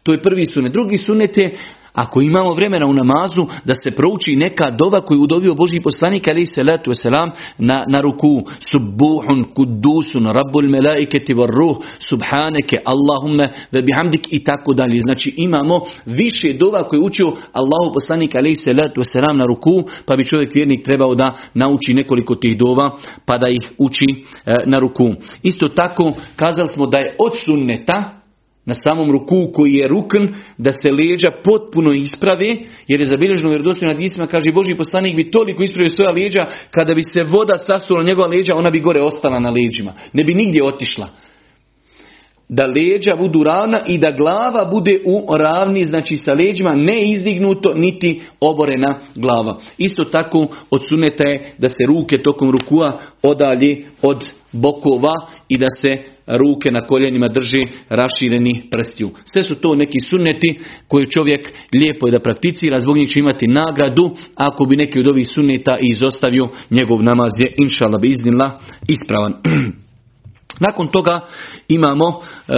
[0.02, 0.72] To je prvi sunet.
[0.72, 1.58] Drugi sunet je
[1.92, 6.46] ako imamo vremena u namazu da se prouči neka dova koju udovio Boži poslanik ali
[6.46, 13.82] se letu selam na, na ruku subuhun kudusun rabbul melaiketi var ruh subhaneke Allahumme ve
[13.82, 15.00] bihamdik i tako dalje.
[15.00, 20.16] Znači imamo više dova koje učio Allahu poslanik ali se letu selam na ruku pa
[20.16, 22.90] bi čovjek vjernik trebao da nauči nekoliko tih dova
[23.26, 25.14] pa da ih uči e, na ruku.
[25.42, 28.19] Isto tako kazali smo da je od sunneta
[28.64, 30.26] na samom ruku koji je rukn,
[30.58, 35.30] da se leđa potpuno isprave, jer je zabilježeno u vjerodostojnim hadisima, kaže Boži poslanik bi
[35.30, 39.40] toliko ispravio svoja leđa, kada bi se voda sasula njegova leđa, ona bi gore ostala
[39.40, 39.92] na leđima.
[40.12, 41.08] Ne bi nigdje otišla.
[42.48, 47.74] Da leđa budu ravna i da glava bude u ravni, znači sa leđima, ne izdignuto,
[47.74, 49.60] niti oborena glava.
[49.78, 55.14] Isto tako od suneta je da se ruke tokom rukua odalje od bokova
[55.48, 55.98] i da se
[56.36, 59.10] ruke na koljenima drži rašireni prstiju.
[59.24, 63.46] Sve su to neki sunneti koji čovjek lijepo je da prakticira, zbog njih će imati
[63.46, 69.34] nagradu, ako bi neki od ovih sunneta izostavio, njegov namaz je inšala bi iznila ispravan.
[70.66, 71.20] Nakon toga
[71.68, 72.12] imamo, e,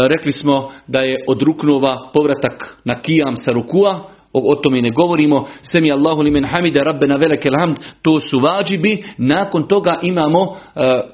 [0.08, 5.48] rekli smo da je od ruknova povratak na kijam sa rukua, o, tome ne govorimo,
[5.62, 10.56] semi Allahu limen hamide rabbena velekel hamd, to su vađibi, nakon toga imamo uh,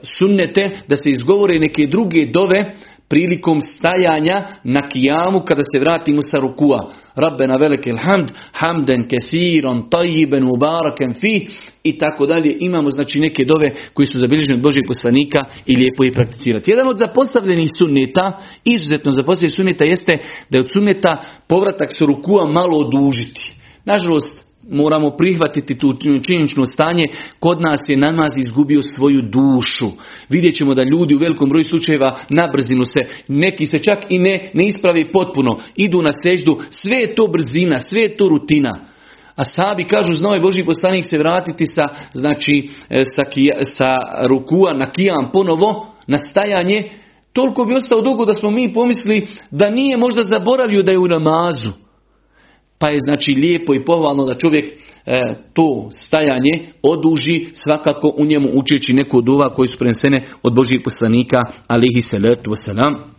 [0.03, 2.75] sunnete da se izgovore neke druge dove
[3.09, 6.91] prilikom stajanja na kijamu kada se vratimo sa rukua.
[7.15, 11.49] Rabbena velekel hamd, hamden kefiron, tajiben, mubaraken fi
[11.85, 12.57] i tako dalje.
[12.61, 16.71] Imamo znači neke dove koji su zabilježeni od Božih poslanika i lijepo je prakticirati.
[16.71, 18.33] Jedan od zapostavljenih sunneta,
[18.65, 20.19] izuzetno zapostavljenih sunneta jeste
[20.51, 23.55] da je od sunneta povratak sa rukua malo odužiti.
[23.85, 27.05] Nažalost, moramo prihvatiti tu činjenično stanje,
[27.41, 29.87] kod nas je namaz izgubio svoju dušu.
[30.29, 34.19] Vidjet ćemo da ljudi u velikom broju slučajeva na brzinu se, neki se čak i
[34.19, 38.79] ne, ne ispravi potpuno, idu na seždu, sve je to brzina, sve je to rutina.
[39.37, 43.23] A sabi kažu, znao je Boži poslanik se vratiti sa, znači, e, sa,
[43.77, 46.91] sa rukua na kijam ponovo, na stajanje,
[47.33, 51.09] toliko bi ostao dugo da smo mi pomisli da nije možda zaboravio da je u
[51.09, 51.88] namazu.
[52.79, 54.73] Pa je znači lijepo i pohvalno da čovjek
[55.07, 60.55] e, to stajanje oduži svakako u njemu učeći neku od ova koji su prenesene od
[60.55, 63.19] Božih poslanika alihi salatu wasalam.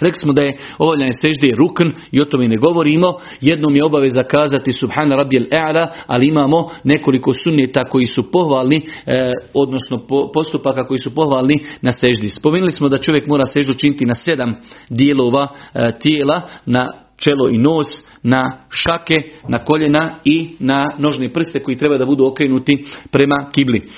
[0.00, 3.14] Rekli smo da je obavljanje sežde rukn i o tome ne govorimo.
[3.40, 9.32] Jednom je obaveza kazati subhana rabijel e'ala, ali imamo nekoliko sunneta koji su pohvalni, e,
[9.54, 12.30] odnosno postupaka koji su pohvalni na seždi.
[12.30, 14.56] Spomenuli smo da čovjek mora seždu činiti na sedam
[14.90, 17.86] dijelova e, tijela, na čelo i nos,
[18.22, 23.88] na šake, na koljena i na nožne prste koji treba da budu okrenuti prema kibli.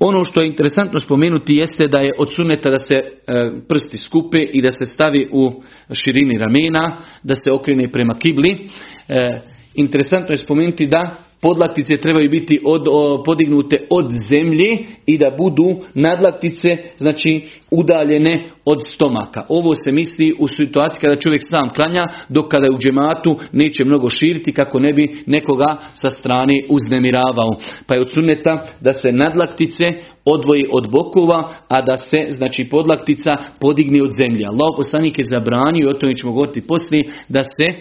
[0.00, 4.38] Ono što je interesantno spomenuti jeste da je od suneta da se e, prsti skupe
[4.52, 5.62] i da se stavi u
[5.92, 8.68] širini ramena, da se okrene prema kibli.
[9.08, 9.40] E,
[9.74, 12.82] interesantno je spomenuti da podlaktice trebaju biti od,
[13.24, 19.44] podignute od zemlje i da budu nadlaktice znači udaljene od stomaka.
[19.48, 23.84] Ovo se misli u situaciji kada čovjek sam klanja, dok kada je u džematu neće
[23.84, 27.50] mnogo širiti kako ne bi nekoga sa strane uznemiravao.
[27.86, 29.84] Pa je od suneta da se nadlaktice
[30.24, 34.46] odvoji od bokova, a da se znači podlaktica podigne od zemlje.
[34.46, 37.74] Allah poslanik je zabranio, o tome ćemo govoriti poslije, da se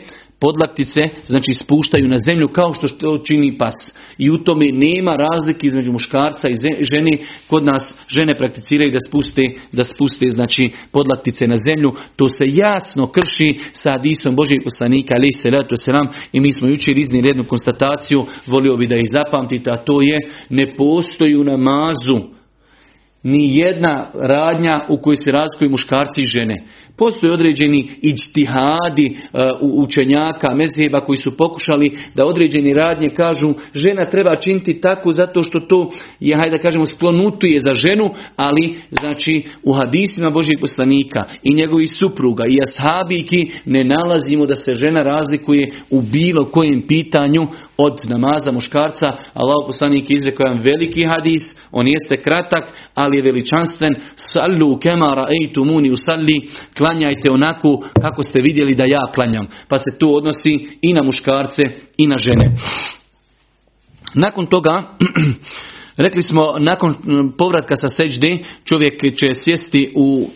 [0.44, 3.76] podlaktice znači spuštaju na zemlju kao što to čini pas.
[4.18, 6.56] I u tome nema razlike između muškarca i
[6.94, 7.12] žene.
[7.48, 11.92] Kod nas žene prakticiraju da spuste, da spuste znači podlaktice na zemlju.
[12.16, 16.68] To se jasno krši sa hadisom Božeg poslanika ali se letu selam i mi smo
[16.68, 20.18] jučer iznijeli jednu konstataciju, volio bi da ih zapamtite, a to je
[20.50, 22.34] ne postoji u namazu
[23.24, 26.56] ni jedna radnja u kojoj se razlikuju muškarci i žene.
[26.98, 34.36] Postoje određeni iđtihadi uh, učenjaka, mezheba koji su pokušali da određeni radnje kažu žena treba
[34.36, 39.74] činiti tako zato što to je, hajde da kažemo, sklonutuje za ženu, ali znači u
[39.74, 46.02] hadisima Božih poslanika i njegovih supruga i ashabiki ne nalazimo da se žena razlikuje u
[46.02, 49.08] bilo kojem pitanju od namaza muškarca.
[49.34, 53.96] Allah poslanik izrekao jedan veliki hadis, on jeste kratak, ali je veličanstven.
[54.16, 56.50] Sallu kemara ejtumuni usalli,
[56.84, 59.48] klanjajte onako kako ste vidjeli da ja klanjam.
[59.68, 61.64] Pa se to odnosi i na muškarce
[61.98, 62.52] i na žene.
[64.14, 64.84] Nakon toga,
[66.06, 66.96] rekli smo, nakon
[67.38, 70.30] povratka sa seđde, čovjek će sjesti u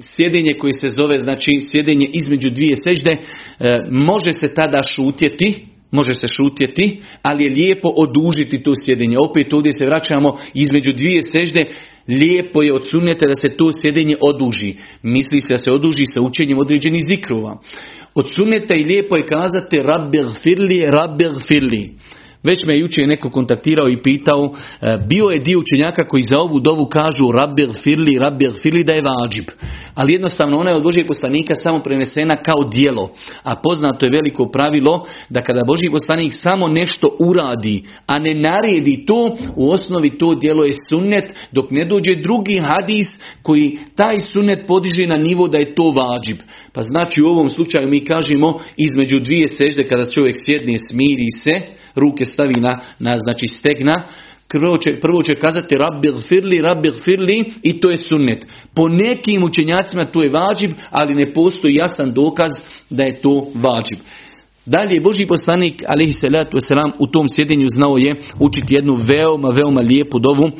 [0.00, 6.14] sjedenje koje se zove, znači sjedenje između dvije sežde, e, može se tada šutjeti, može
[6.14, 9.16] se šutjeti, ali je lijepo odužiti to sjedenje.
[9.18, 11.64] Opet ovdje se vraćamo između dvije sežde,
[12.08, 14.74] lijepo je odsunete da se to sjedenje oduži.
[15.02, 17.58] Misli se da se oduži sa učenjem određenih zikrova.
[18.14, 18.26] Od
[18.78, 21.90] i lijepo je kazati rabbil firli, rabbil firli.
[22.42, 26.38] Već me je jučer neko kontaktirao i pitao, e, bio je dio učenjaka koji za
[26.38, 29.44] ovu dovu kažu rabbil firli, rabbil firli da je vađib.
[29.94, 33.10] Ali jednostavno ona je od Božijeg poslanika samo prenesena kao dijelo.
[33.42, 39.06] A poznato je veliko pravilo da kada Božji poslanik samo nešto uradi, a ne naredi
[39.06, 44.66] to, u osnovi to dijelo je sunnet, dok ne dođe drugi hadis koji taj sunnet
[44.66, 46.36] podiže na nivo da je to vađib.
[46.72, 51.60] Pa znači u ovom slučaju mi kažemo između dvije sežde kada čovjek sjedne smiri se,
[51.94, 54.02] ruke stavi na, na znači stegna,
[54.58, 58.46] prvo će, prvo će kazati rabbil firli, rabbil firli i to je sunnet.
[58.74, 62.50] Po nekim učenjacima to je vađib, ali ne postoji jasan dokaz
[62.90, 63.98] da je to vađib.
[64.66, 69.80] Dalje, Boži poslanik, alaihi salatu wasalam, u tom sjedenju znao je učiti jednu veoma, veoma
[69.80, 70.50] lijepu dovu.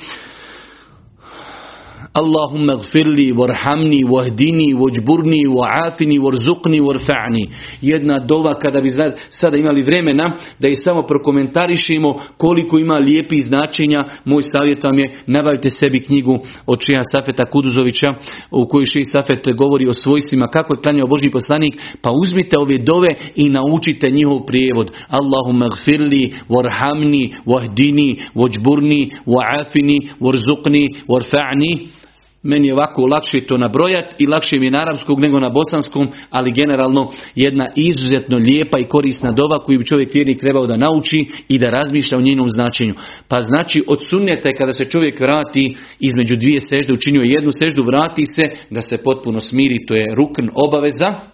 [2.14, 7.48] Allahumma gfirli, warhamni, wahdini, wajburni, wa'afini, warzukni, warfa'ni.
[7.80, 8.90] Jedna dova kada bi
[9.30, 14.04] sada imali vremena da i samo prokomentarišemo koliko ima lijepih značenja.
[14.24, 18.14] Moj savjet vam je nabavite sebi knjigu od Šeha Safeta Kuduzovića
[18.50, 21.74] u kojoj Šeha Safet govori o svojstvima kako je klanjao Božji poslanik.
[22.02, 24.90] Pa uzmite ove dove i naučite njihov prijevod.
[25.08, 32.01] Allahumma gfirli, warhamni, wahdini, wajburni, wa'afini, warzukni, warfa'ni.
[32.42, 36.08] Meni je ovako lakše to nabrojati i lakše mi je na arapskog nego na bosanskom,
[36.30, 41.26] ali generalno jedna izuzetno lijepa i korisna dova koju bi čovjek vjernik trebao da nauči
[41.48, 42.94] i da razmišlja o njenom značenju.
[43.28, 47.82] Pa znači od sunneta je kada se čovjek vrati između dvije sežde, učinio jednu seždu,
[47.82, 51.31] vrati se da se potpuno smiri, to je rukn obaveza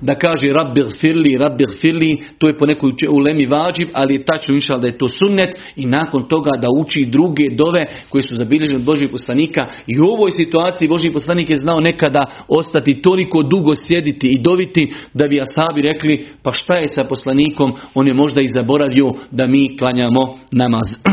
[0.00, 4.54] da kaže rabbil firli, rabbil firli, to je po nekoj ulemi vađib, ali je tačno
[4.54, 8.76] inšal da je to sunnet i nakon toga da uči druge dove koje su zabilježene
[8.76, 13.74] od Božih poslanika i u ovoj situaciji Božji poslanik je znao nekada ostati toliko dugo
[13.74, 18.40] sjediti i doviti da bi asabi rekli pa šta je sa poslanikom, on je možda
[18.40, 20.86] i zaboravio da mi klanjamo namaz.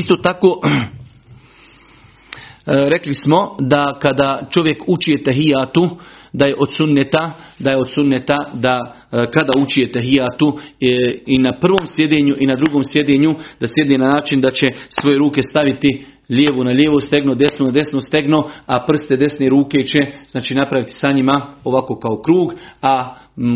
[0.00, 0.60] Isto tako
[2.92, 5.90] rekli smo da kada čovjek uči tehijatu,
[6.32, 8.78] da je od sunneta, da je od sunneta da
[9.12, 13.98] e, kada uči tehijatu e, i na prvom sjedenju i na drugom sjedenju da sjedi
[13.98, 14.68] na način da će
[15.00, 19.84] svoje ruke staviti lijevu na lijevo stegno, desno na desno stegno, a prste desne ruke
[19.84, 23.14] će znači napraviti sa njima ovako kao krug, a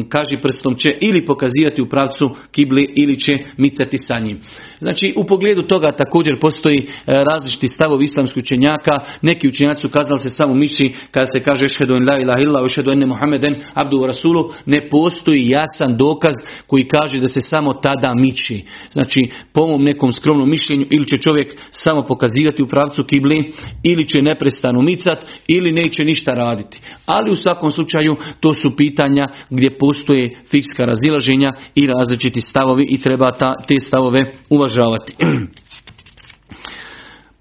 [0.08, 4.40] kaži prstom će ili pokazivati u pravcu kibli ili će micati sa njim.
[4.80, 9.00] Znači u pogledu toga također postoji e, različiti stavovi islamskih učenjaka.
[9.22, 12.90] Neki učenjaci su kazali se samo miši kada se kaže šhedu la ilaha illa šhedu
[12.90, 16.34] enne Muhammeden abdu rasulu ne postoji jasan dokaz
[16.66, 18.64] koji kaže da se samo tada miči.
[18.92, 24.08] Znači po mom nekom skromnom mišljenju ili će čovjek samo pokazivati u pravcu kibli ili
[24.08, 26.80] će neprestano micat ili neće ništa raditi.
[27.06, 33.00] Ali u svakom slučaju to su pitanja gdje postoje fikska razilaženja i različiti stavovi i
[33.00, 35.16] treba ta, te stavove uvažavati.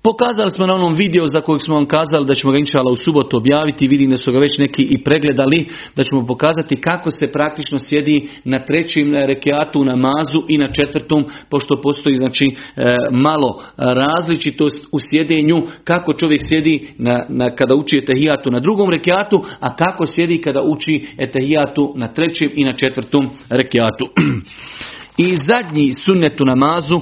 [0.04, 2.96] Pokazali smo na onom video za kojeg smo vam kazali da ćemo ga inšala u
[2.96, 7.32] subotu objaviti, vidim da su ga već neki i pregledali, da ćemo pokazati kako se
[7.32, 14.88] praktično sjedi na trećim rekiatu namazu i na četvrtom, pošto postoji znači e, malo različitost
[14.92, 20.06] u sjedenju, kako čovjek sjedi na, na, kada uči etehijatu na drugom rekiatu, a kako
[20.06, 24.08] sjedi kada uči etehijatu na trećem i na četvrtom rekiatu.
[25.18, 27.02] I zadnji sunnet u namazu e,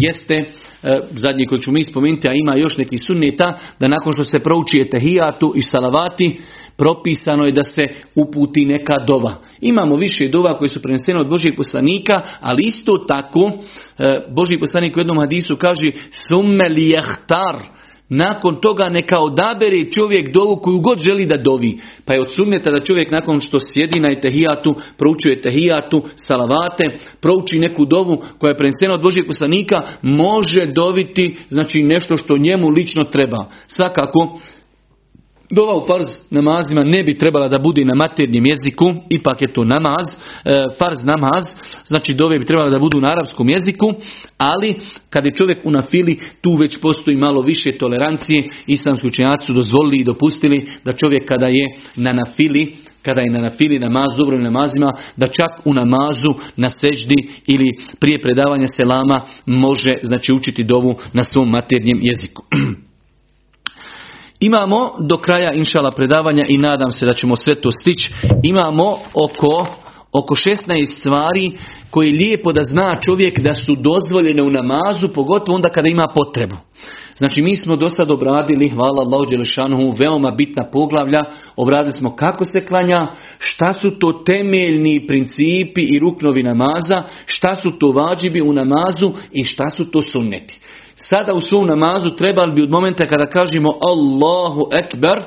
[0.00, 0.44] jeste
[1.16, 4.80] zadnji koji ću mi spomenuti, a ima još neki sunneta, da nakon što se prouči
[4.80, 6.40] etehijatu i salavati,
[6.76, 7.82] propisano je da se
[8.14, 9.34] uputi neka dova.
[9.60, 13.50] Imamo više dova koji su prenesene od Božijeg poslanika, ali isto tako
[13.98, 15.90] e, Božji poslanik u jednom hadisu kaže
[16.28, 17.62] summe lijehtar,
[18.12, 21.78] nakon toga neka odabere čovjek dovu koju god želi da dovi.
[22.04, 27.58] Pa je od sunneta da čovjek nakon što sjedi na etehijatu, proučuje etehijatu, salavate, prouči
[27.58, 33.04] neku dovu koja je prenesena od Božijeg poslanika, može dobiti znači nešto što njemu lično
[33.04, 33.44] treba.
[33.66, 34.40] Svakako
[35.54, 39.64] Dova u farz namazima ne bi trebala da bude na maternjem jeziku, ipak je to
[39.64, 40.06] namaz,
[40.44, 41.44] e, farz namaz,
[41.84, 43.92] znači dove bi trebala da budu na arapskom jeziku,
[44.38, 44.76] ali
[45.10, 49.96] kad je čovjek u nafili, tu već postoji malo više tolerancije, islamski učenjaci su dozvolili
[49.96, 54.92] i dopustili da čovjek kada je na nafili, kada je na nafili namaz, dobro namazima,
[55.16, 61.24] da čak u namazu, na seždi ili prije predavanja selama može znači učiti dovu na
[61.24, 62.42] svom maternjem jeziku.
[64.42, 68.12] Imamo do kraja inšala predavanja i nadam se da ćemo sve to stići.
[68.42, 69.66] Imamo oko,
[70.12, 71.52] oko 16 stvari
[71.90, 76.08] koje je lijepo da zna čovjek da su dozvoljene u namazu, pogotovo onda kada ima
[76.14, 76.56] potrebu.
[77.16, 81.24] Znači mi smo do sad obradili, hvala Allahu Đelešanu, veoma bitna poglavlja,
[81.56, 83.06] obradili smo kako se klanja,
[83.38, 89.44] šta su to temeljni principi i ruknovi namaza, šta su to vađibi u namazu i
[89.44, 90.60] šta su to sunneti.
[91.08, 95.22] Sada u svom namazu trebali bi od momenta kada kažemo Allahu Ekber,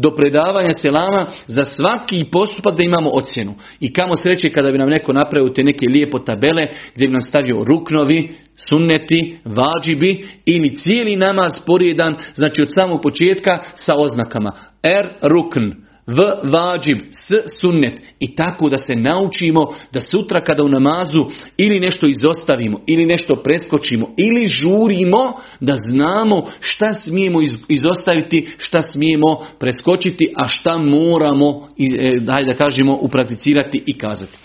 [0.00, 3.54] do predavanja selama za svaki postupak da imamo ocjenu.
[3.80, 7.22] I kamo sreće kada bi nam neko napravio te neke lijepo tabele gdje bi nam
[7.22, 8.30] stavio ruknovi,
[8.68, 14.52] sunneti, vađibi ili cijeli namaz porijedan, znači od samog početka sa oznakama.
[14.82, 20.68] Er rukn, v vađib, s sunnet i tako da se naučimo da sutra kada u
[20.68, 21.24] namazu
[21.56, 29.46] ili nešto izostavimo ili nešto preskočimo ili žurimo da znamo šta smijemo izostaviti, šta smijemo
[29.58, 34.38] preskočiti, a šta moramo, e, da kažemo, uprakticirati i kazati.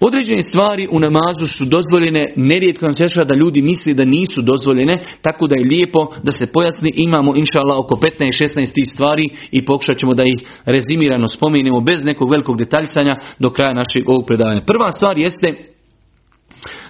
[0.00, 4.98] Određene stvari u namazu su dozvoljene, nerijetko nam se da ljudi misli da nisu dozvoljene,
[5.22, 6.92] tako da je lijepo da se pojasni.
[6.94, 12.04] Imamo inša Allah oko 15-16 tih stvari i pokušat ćemo da ih rezimirano spomenemo bez
[12.04, 14.60] nekog velikog detaljsanja do kraja našeg ovog predavanja.
[14.60, 15.74] Prva stvar jeste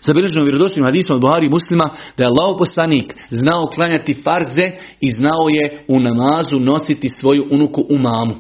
[0.03, 5.49] Zabilježeno vjerodostojnim hadisom od Buhari muslima da je Allah poslanik znao klanjati farze i znao
[5.49, 8.35] je u namazu nositi svoju unuku u mamu.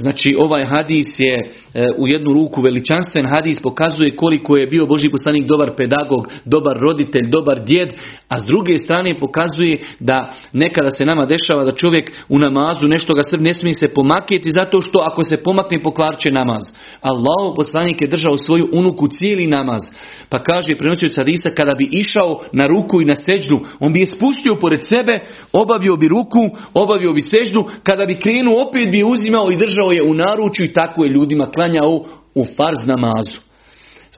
[0.00, 5.08] Znači ovaj hadis je e, u jednu ruku veličanstven hadis pokazuje koliko je bio Boži
[5.10, 7.92] poslanik dobar pedagog, dobar roditelj, dobar djed,
[8.28, 13.14] a s druge strane pokazuje da nekada se nama dešava da čovjek u namazu nešto
[13.14, 16.62] ga srb ne smije se pomakjeti zato što ako se pomakne pokvarće namaz.
[17.00, 19.80] Allah poslanik je držao svoju unuku cijeli namaz.
[20.28, 24.06] Pa kaže prenosio hadisa kada bi išao na ruku i na seđdu, on bi je
[24.06, 25.20] spustio pored sebe,
[25.52, 30.02] obavio bi ruku, obavio bi seđdu, kada bi krenuo opet bi uzimao i držao je
[30.02, 33.48] u naručju i tako je ljudima klanjao u farz namazu.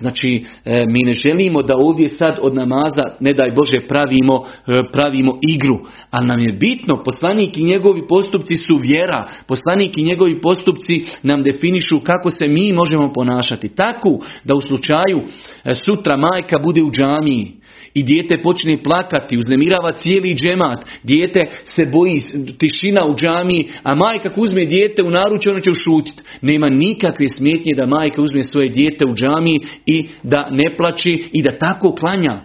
[0.00, 4.82] Znači, e, mi ne želimo da ovdje sad od namaza, ne daj Bože, pravimo, e,
[4.92, 5.78] pravimo igru.
[6.10, 9.28] Ali nam je bitno, poslanik i njegovi postupci su vjera.
[9.46, 13.68] Poslanik i njegovi postupci nam definišu kako se mi možemo ponašati.
[13.68, 15.20] Tako da u slučaju
[15.64, 17.59] e, sutra majka bude u džamiji
[17.94, 22.22] i dijete počne plakati, uznemirava cijeli džemat, dijete se boji
[22.58, 26.22] tišina u džamiji, a majka uzme dijete u naručje, ono će ušutiti.
[26.42, 31.42] Nema nikakve smetnje da majka uzme svoje dijete u džamiji i da ne plaći i
[31.42, 32.40] da tako klanja.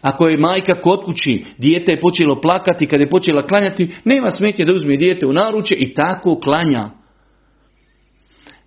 [0.00, 4.64] Ako je majka kod kući, dijete je počelo plakati, kad je počela klanjati, nema smetnje
[4.64, 7.03] da uzme dijete u naručje i tako klanja.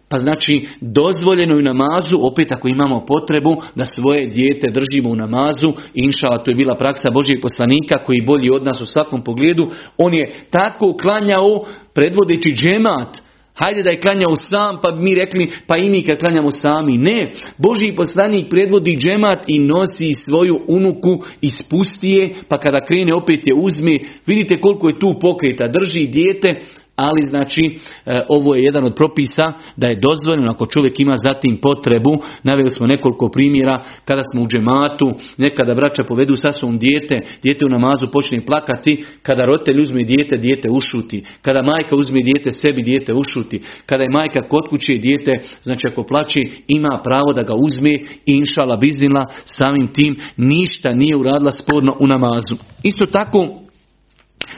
[0.10, 5.74] Pa znači dozvoljeno u namazu, opet ako imamo potrebu da svoje dijete držimo u namazu,
[5.93, 10.13] inšala to je bila praksa Božijeg poslanika koji bolji od nas u svakom pogledu, on
[10.13, 13.22] je tako klanjao predvodeći džemat,
[13.58, 16.98] Hajde da je klanjao sam, pa mi rekli, pa i mi kad klanjamo sami.
[16.98, 23.13] Ne, Božji poslanik predvodi džemat i nosi svoju unuku i spusti je, pa kada krene
[23.13, 23.98] opet je uzme.
[24.26, 25.67] Vidite koliko je tu pokreta.
[25.67, 26.62] Drži dijete,
[26.97, 31.60] ali znači e, ovo je jedan od propisa da je dozvoljeno ako čovjek ima zatim
[31.62, 33.83] potrebu, naveli smo nekoliko primjera.
[34.05, 39.05] Kada smo u džematu, nekada braća povedu sa svom dijete, dijete u namazu počne plakati,
[39.21, 44.10] kada roditelj uzme dijete, dijete ušuti, kada majka uzme dijete sebi, dijete ušuti, kada je
[44.10, 45.31] majka kod kuće dijete,
[45.62, 47.93] znači ako plaći, ima pravo da ga uzme.
[48.25, 52.56] I inšala biznila samim tim ništa nije uradila sporno u namazu.
[52.83, 53.48] Isto tako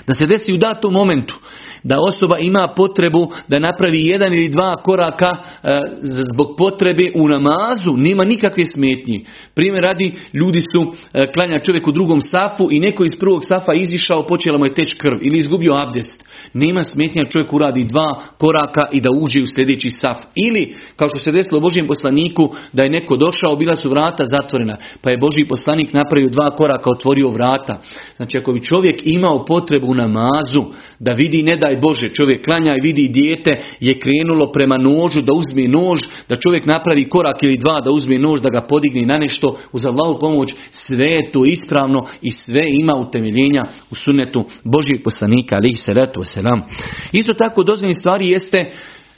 [0.08, 1.40] da se desi u datom momentu
[1.84, 5.32] da osoba ima potrebu da napravi jedan ili dva koraka
[5.64, 5.80] e,
[6.34, 9.20] zbog potrebe u namazu, nema nikakve smetnje.
[9.56, 13.74] Primjer radi, ljudi su e, klanja čovjek u drugom safu i neko iz prvog safa
[13.74, 16.26] izišao, počela mu je teč krv ili izgubio abdest.
[16.54, 20.18] Nema smetnja čovjek uradi dva koraka i da uđe u sljedeći saf.
[20.36, 24.78] Ili, kao što se desilo Božijem poslaniku, da je neko došao, bila su vrata zatvorena,
[25.02, 27.82] pa je Božji poslanik napravio dva koraka, otvorio vrata.
[28.16, 30.66] Znači, ako bi čovjek imao potrebu u namazu,
[31.00, 35.34] da vidi, ne daj Bože, čovjek klanja i vidi dijete je krenulo prema nožu, da
[35.34, 36.00] uzme nož,
[36.30, 39.86] da čovjek napravi korak ili dva, da uzme nož, da ga podigne na nešto, uz
[39.86, 45.76] Allahu pomoć, sve je to ispravno i sve ima utemeljenja u sunetu Božijeg poslanika, ali
[45.76, 46.62] se retu selam.
[47.12, 48.72] Isto tako dozvoljeni stvari jeste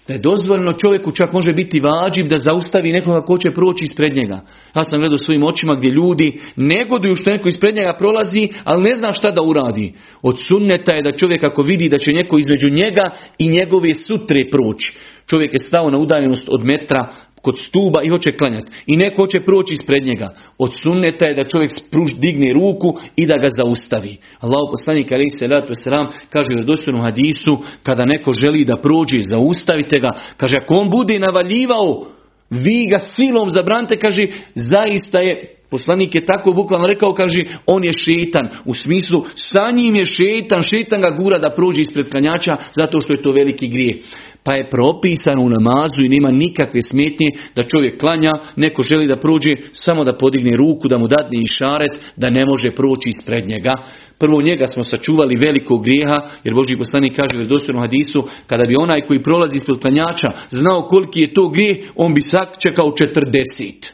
[0.07, 4.15] da je dozvoljeno čovjeku čak može biti vađiv da zaustavi nekoga ko će proći ispred
[4.15, 4.39] njega.
[4.75, 8.95] Ja sam gledao svojim očima gdje ljudi negoduju što neko ispred njega prolazi, ali ne
[8.95, 9.93] zna šta da uradi.
[10.21, 14.49] Od sunneta je da čovjek ako vidi da će neko između njega i njegove sutre
[14.51, 14.97] proći.
[15.29, 17.07] Čovjek je stao na udaljenost od metra,
[17.41, 18.71] kod stuba i hoće klanjati.
[18.85, 20.33] I neko hoće proći ispred njega.
[20.57, 24.17] Od sunneta je da čovjek spruž, digne ruku i da ga zaustavi.
[24.39, 29.17] Allah poslanik ali se ratu sram kaže u dostojnom hadisu kada neko želi da prođe
[29.29, 30.09] zaustavite ga.
[30.37, 32.05] Kaže ako on bude navaljivao
[32.49, 37.91] vi ga silom zabrante kaže zaista je Poslanik je tako bukvalno rekao, kaže, on je
[37.97, 38.49] šetan.
[38.65, 43.13] U smislu, sa njim je šetan, šetan ga gura da prođe ispred klanjača, zato što
[43.13, 43.97] je to veliki grije.
[44.43, 49.15] Pa je propisano u namazu i nema nikakve smetnje da čovjek klanja, neko želi da
[49.15, 53.47] prođe, samo da podigne ruku, da mu dadne i šaret, da ne može proći ispred
[53.47, 53.73] njega.
[54.17, 58.75] Prvo njega smo sačuvali velikog grijeha, jer Boži poslanik kaže u vjerodostojnom hadisu, kada bi
[58.75, 63.91] onaj koji prolazi ispred klanjača znao koliki je to grijeh, on bi sak čekao 40.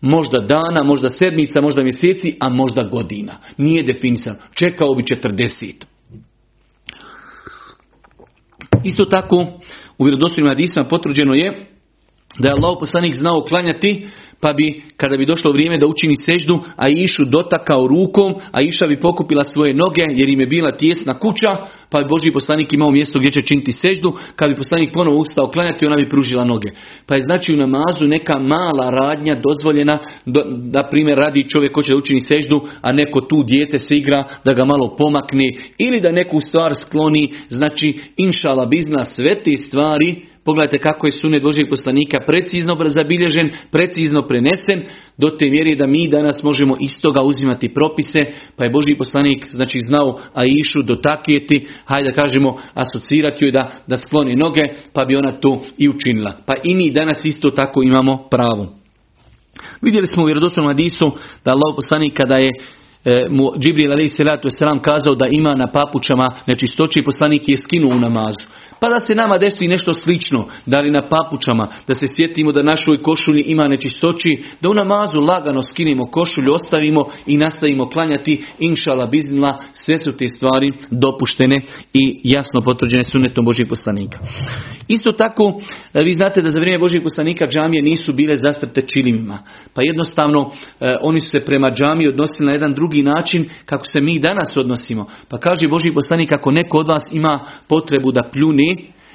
[0.00, 3.36] Možda dana, možda sedmica, možda mjeseci, a možda godina.
[3.56, 4.36] Nije definisan.
[4.54, 5.97] Čekao bi 40.
[8.88, 9.46] Isto tako,
[9.98, 11.66] u vjerodostojnim hadisama potvrđeno je
[12.38, 14.08] da je Allah poslanik znao klanjati
[14.40, 18.86] pa bi, kada bi došlo vrijeme da učini seždu, a išu dotakao rukom, a iša
[18.86, 21.56] bi pokupila svoje noge, jer im je bila tjesna kuća,
[21.90, 25.50] pa bi Boži poslanik imao mjesto gdje će činiti seždu, kad bi poslanik ponovo ustao
[25.50, 26.68] klanjati, ona bi pružila noge.
[27.06, 29.98] Pa je znači u namazu neka mala radnja dozvoljena,
[30.56, 34.52] da primjer radi čovjek hoće da učini seždu, a neko tu dijete se igra, da
[34.52, 40.78] ga malo pomakne, ili da neku stvar skloni, znači inšala bizna sve te stvari, Pogledajte
[40.78, 44.82] kako je sunet Božijeg poslanika precizno zabilježen, precizno prenesen,
[45.18, 48.18] do te mjeri da mi danas možemo iz toga uzimati propise,
[48.56, 53.96] pa je Božji poslanik znači znao Aishu dotakijeti, hajde da kažemo asocirati joj da, da
[53.96, 56.32] skloni noge, pa bi ona to i učinila.
[56.46, 58.74] Pa i mi danas isto tako imamo pravo.
[59.82, 61.10] Vidjeli smo u vjerodostojnom hadisu
[61.44, 62.50] da Allah poslanik kada je
[63.04, 67.90] e, mu Džibril alaih salatu wasalam kazao da ima na papučama nečistoći poslanik je skinuo
[67.90, 68.46] u namazu.
[68.80, 72.62] Pa da se nama desi nešto slično, da li na papučama, da se sjetimo da
[72.62, 79.06] našoj košulji ima nečistoći, da u namazu lagano skinemo košulju, ostavimo i nastavimo klanjati, inšala
[79.06, 81.62] biznila, sve su te stvari dopuštene
[81.92, 84.18] i jasno potvrđene sunetom Božih poslanika.
[84.88, 85.60] Isto tako,
[85.94, 89.38] e, vi znate da za vrijeme Božih poslanika džamije nisu bile zastrte čilimima.
[89.74, 90.50] Pa jednostavno,
[90.80, 94.56] e, oni su se prema džamiji odnosili na jedan drugi način kako se mi danas
[94.56, 95.06] odnosimo.
[95.28, 98.67] Pa kaže Božji poslanik, ako neko od vas ima potrebu da pljuni,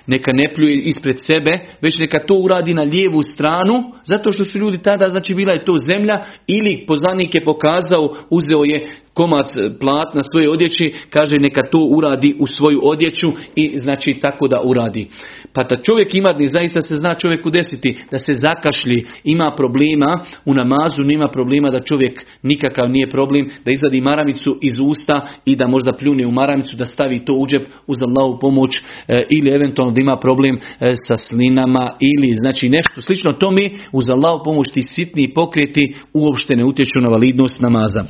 [0.08, 4.60] neka ne pljuje ispred sebe, već neka to uradi na lijevu stranu, zato što su
[4.60, 9.48] ljudi tada, znači bila je to zemlja, ili poznanik je pokazao, uzeo je komac
[9.80, 15.08] platna svoje odjeći, kaže neka to uradi u svoju odjeću i znači tako da uradi.
[15.54, 20.54] Pa da čovjek ima, zaista se zna čovjeku desiti, da se zakašli, ima problema u
[20.54, 25.68] namazu, nema problema da čovjek nikakav nije problem, da izvadi maramicu iz usta i da
[25.68, 29.94] možda pljune u maramicu, da stavi to u džep uz Allahu pomoć e, ili eventualno
[29.94, 34.82] da ima problem e, sa slinama ili znači nešto slično tome uz Allahu pomoć ti
[34.82, 38.06] sitni pokreti uopšte ne utječu na validnost namaza.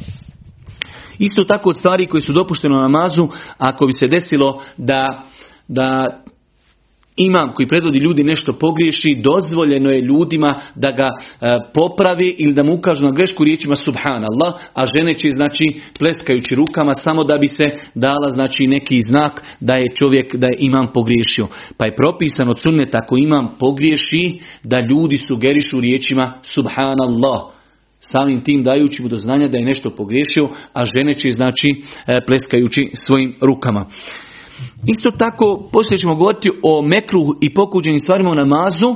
[1.20, 3.28] Isto tako od stvari koji su dopuštene u namazu,
[3.58, 5.24] ako bi se desilo da,
[5.68, 6.20] da
[7.18, 12.64] imam koji predvodi ljudi nešto pogriješi, dozvoljeno je ljudima da ga e, popravi ili da
[12.64, 15.66] mu ukažu na grešku riječima subhanallah, a žene će znači
[16.00, 17.64] pleskajući rukama samo da bi se
[17.96, 21.48] dala znači neki znak da je čovjek da je imam pogriješio.
[21.78, 27.42] Pa je propisano od sunneta ako imam pogriješi da ljudi sugerišu riječima subhanallah.
[28.00, 31.68] Samim tim dajući mu do znanja da je nešto pogriješio, a žene će znači
[32.08, 33.86] e, pleskajući svojim rukama.
[34.88, 38.96] Isto tako, poslije ćemo govoriti o mekruhu i pokuđenim stvarima u namazu,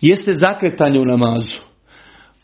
[0.00, 1.58] jeste zakretanje u namazu.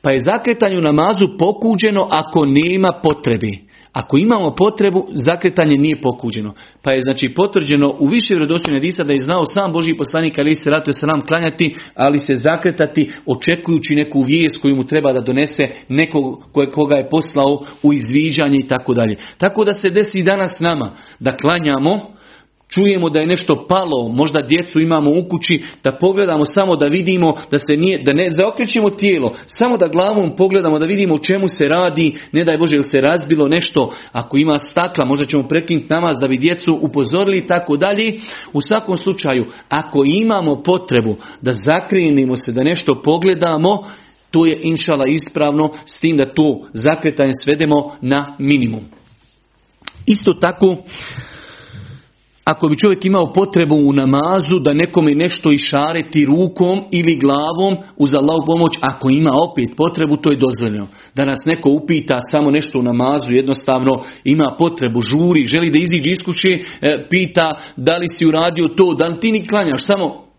[0.03, 3.49] Pa je zakretanje u namazu pokuđeno ako nema potrebe.
[3.93, 6.55] Ako imamo potrebu, zakretanje nije pokuđeno.
[6.83, 10.55] Pa je znači potvrđeno u više vjerodostojne disa da je znao sam Boži poslanik ali
[10.55, 15.21] se ratuje se nam klanjati, ali se zakretati očekujući neku vijest koju mu treba da
[15.21, 16.43] donese nekog
[16.75, 19.17] koga je poslao u izviđanje i tako dalje.
[19.39, 22.01] Tako da se desi danas nama da klanjamo,
[22.75, 27.35] čujemo da je nešto palo, možda djecu imamo u kući, da pogledamo samo da vidimo,
[27.51, 31.49] da se nije, da ne zaokrećemo tijelo, samo da glavom pogledamo da vidimo o čemu
[31.49, 35.87] se radi, ne daj Bože ili se razbilo nešto, ako ima stakla, možda ćemo prekinuti
[35.91, 38.21] namaz da bi djecu upozorili i tako dalje.
[38.53, 43.85] U svakom slučaju, ako imamo potrebu da zakrenimo se, da nešto pogledamo,
[44.31, 48.81] to je inšala ispravno, s tim da to zakretanje svedemo na minimum.
[50.07, 50.77] Isto tako,
[52.45, 58.15] ako bi čovjek imao potrebu u namazu da nekome nešto išareti rukom ili glavom uz
[58.15, 60.87] Allahu pomoć, ako ima opet potrebu, to je dozvoljeno.
[61.15, 66.11] Da nas neko upita samo nešto u namazu, jednostavno ima potrebu, žuri, želi da iziđe
[66.11, 70.32] iz kuće, e, pita da li si uradio to, da li ti ni klanjaš, samo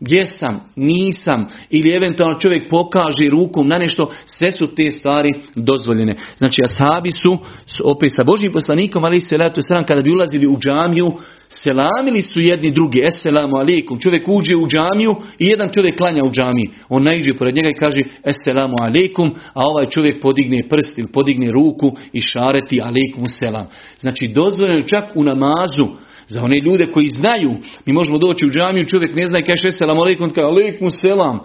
[0.00, 6.14] Jesam, nisam, ili eventualno čovjek pokaže rukom na nešto, sve su te stvari dozvoljene.
[6.38, 7.38] Znači, ashabi su,
[7.84, 11.12] opet sa Božim poslanikom, ali se letu sram, kada bi ulazili u džamiju,
[11.48, 13.98] selamili su jedni drugi, eselamu alaikum.
[14.00, 16.70] Čovjek uđe u džamiju i jedan čovjek klanja u džamiji.
[16.88, 21.50] On naiđe pored njega i kaže eselamu alaikum, a ovaj čovjek podigne prst ili podigne
[21.50, 23.66] ruku i šareti alaikum selam.
[24.00, 25.86] Znači, dozvoljeno čak u namazu,
[26.28, 27.56] za one ljude koji znaju,
[27.86, 31.40] mi možemo doći u džamiju, čovjek ne zna i kaže selam alaikum, kaže alaikum selam.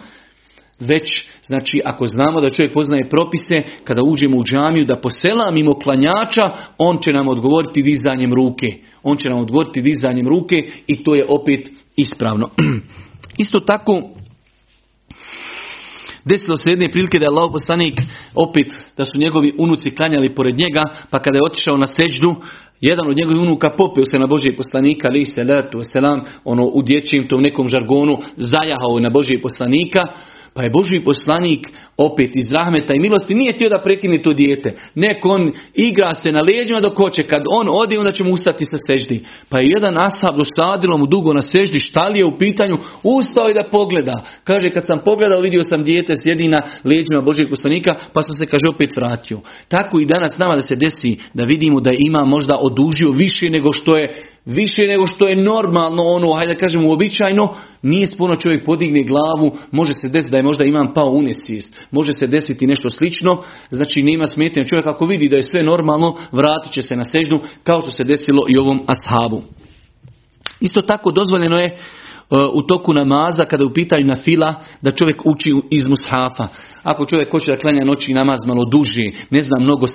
[0.79, 6.51] Već, znači, ako znamo da čovjek poznaje propise, kada uđemo u džamiju, da poselamimo klanjača,
[6.77, 8.67] on će nam odgovoriti dizanjem ruke.
[9.03, 10.55] On će nam odgovoriti dizanjem ruke
[10.87, 12.49] i to je opet ispravno.
[13.43, 14.01] Isto tako,
[16.25, 17.51] Desilo se jedne prilike da je Allah
[18.35, 18.67] opet,
[18.97, 22.35] da su njegovi unuci klanjali pored njega, pa kada je otišao na seđdu,
[22.89, 26.81] jedan od njegovih unuka popio se na Božije poslanika, ali se letu, selam, ono u
[26.81, 30.07] dječjim tom nekom žargonu, zajahao na Božije poslanika,
[30.53, 34.75] pa je Boži poslanik opet iz rahmeta i milosti nije htio da prekine to dijete.
[34.95, 37.23] Nek on igra se na leđima dok hoće.
[37.23, 39.23] Kad on odi onda će mu ustati sa seždi.
[39.49, 41.79] Pa je jedan asab dosadilo mu dugo na seždi.
[41.79, 42.77] Šta li je u pitanju?
[43.03, 44.23] Ustao je da pogleda.
[44.43, 48.45] Kaže kad sam pogledao vidio sam dijete sjedi na leđima Božeg poslanika pa sam se
[48.45, 49.39] kaže opet vratio.
[49.67, 53.71] Tako i danas nama da se desi da vidimo da ima možda odužio više nego
[53.71, 58.65] što je više nego što je normalno, ono, hajde da kažemo uobičajno, nije spuno čovjek
[58.65, 62.89] podigne glavu, može se desiti da je možda imam pao unesist, može se desiti nešto
[62.89, 64.65] slično, znači nema smetnje.
[64.65, 68.03] Čovjek ako vidi da je sve normalno, vratit će se na sežnu, kao što se
[68.03, 69.41] desilo i ovom ashabu.
[70.59, 71.77] Isto tako dozvoljeno je
[72.53, 76.47] u toku namaza kada u pitanju na fila da čovjek uči iz mushafa.
[76.83, 79.85] Ako čovjek hoće da klanja noći namaz malo duži, ne zna mnogo,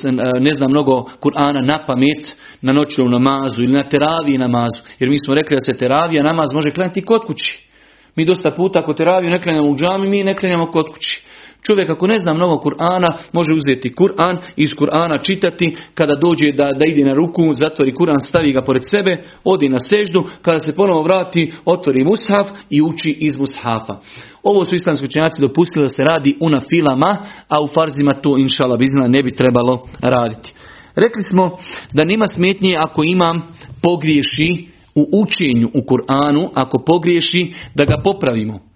[0.41, 4.83] ne zna mnogo Kur'ana na pamet na noćnom namazu ili na teraviji namazu.
[4.99, 7.69] Jer mi smo rekli da se teravija namaz može klanjati kod kući.
[8.17, 11.28] Mi dosta puta ako teraviju ne klanjamo u džami, mi ne klanjamo kod kući.
[11.63, 16.73] Čovjek ako ne zna mnogo Kur'ana, može uzeti Kur'an, iz Kur'ana čitati, kada dođe da,
[16.73, 20.75] da ide na ruku, zatvori Kur'an, stavi ga pored sebe, odi na seždu, kada se
[20.75, 23.95] ponovo vrati, otvori mushaf i uči iz mushafa.
[24.43, 27.17] Ovo su islamski učenjaci dopustili da se radi u filama,
[27.49, 30.53] a u farzima to inšala bizna ne bi trebalo raditi.
[30.95, 31.59] Rekli smo
[31.93, 33.43] da nema smetnje ako imam
[33.83, 38.68] pogriješi u učenju u Kur'anu, ako pogriješi da ga popravimo.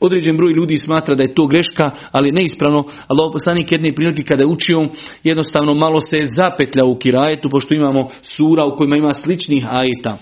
[0.00, 2.84] Određen broj ljudi smatra da je to greška, ali neispravno.
[3.08, 4.88] Allah poslanik jedne prilike kada je učio,
[5.24, 10.18] jednostavno malo se je zapetljao u kirajetu, pošto imamo sura u kojima ima sličnih ajeta.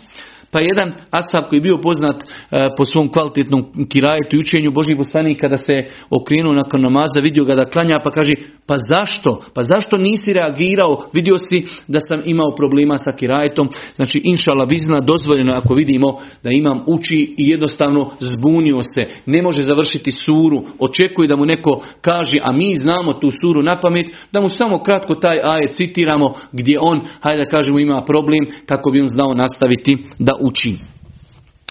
[0.55, 4.97] Pa jedan asab koji je bio poznat e, po svom kvalitetnom kirajetu i učenju Božih
[4.97, 8.33] poslanik kada se okrenuo nakon namaza, vidio ga da klanja pa kaže
[8.67, 9.43] pa zašto?
[9.55, 11.05] Pa zašto nisi reagirao?
[11.13, 13.69] Vidio si da sam imao problema sa kirajetom.
[13.97, 19.07] Znači inšala bizna dozvoljeno ako vidimo da imam uči i jednostavno zbunio se.
[19.27, 20.63] Ne može završiti suru.
[20.79, 24.83] Očekuje da mu neko kaže, a mi znamo tu suru na pamet, da mu samo
[24.83, 29.35] kratko taj ajet citiramo gdje on, hajde da kažemo, ima problem kako bi on znao
[29.35, 30.79] nastaviti da uči.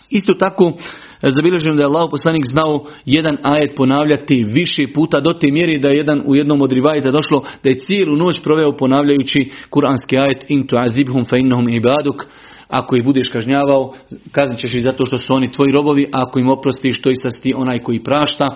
[0.10, 0.74] Isto tako,
[1.22, 5.88] zabilježeno da je Allah poslanik znao jedan ajet ponavljati više puta do te mjeri da
[5.88, 10.46] je jedan u jednom od rivajeta došlo da je cijelu noć proveo ponavljajući kuranski ajet
[10.48, 12.26] in tu'azibhum fa innahum ibaduk
[12.74, 13.94] ako ih budeš kažnjavao,
[14.32, 17.10] kaznit ćeš ih zato što su oni tvoji robovi, a ako im oprostiš, to
[17.42, 18.56] ti onaj koji prašta.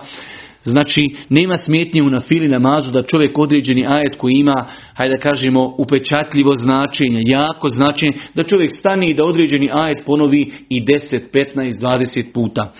[0.64, 5.74] Znači, nema smetnje u nafili namazu da čovjek određeni ajet koji ima, hajde da kažemo,
[5.78, 11.80] upečatljivo značenje, jako značenje, da čovjek stani i da određeni ajet ponovi i 10, 15,
[11.80, 12.72] 20 puta.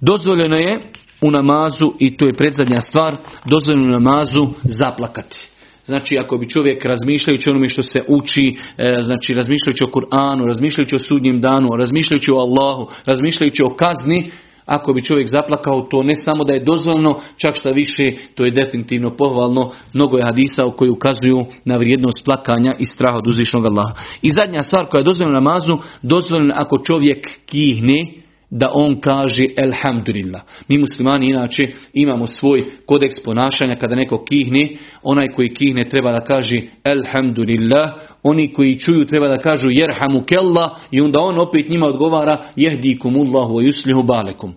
[0.00, 0.80] Dozvoljeno je
[1.20, 5.48] u namazu, i to je predzadnja stvar, dozvoljeno u namazu zaplakati.
[5.86, 10.96] Znači ako bi čovjek razmišljajući onome što se uči, e, znači razmišljajući o Kur'anu, razmišljajući
[10.96, 14.30] o sudnjem danu, razmišljajući o Allahu, razmišljajući o kazni,
[14.66, 18.04] ako bi čovjek zaplakao, to ne samo da je dozvoljeno, čak šta više,
[18.34, 19.72] to je definitivno pohvalno.
[19.92, 23.94] Mnogo je hadisa koji ukazuju na vrijednost plakanja i straha od uzvišnog Allaha.
[24.22, 30.42] I zadnja stvar koja je dozvoljena namazu, dozvoljena ako čovjek kihne, da on kaže Elhamdulillah.
[30.68, 31.62] Mi muslimani inače
[31.92, 34.68] imamo svoj kodeks ponašanja kada neko kihne,
[35.02, 37.90] onaj koji kihne treba da kaže Elhamdulillah,
[38.24, 43.54] oni koji čuju treba da kažu Jerhamu kella i onda on opet njima odgovara Jehdikumullahu
[43.54, 44.54] wa yuslihu balekum.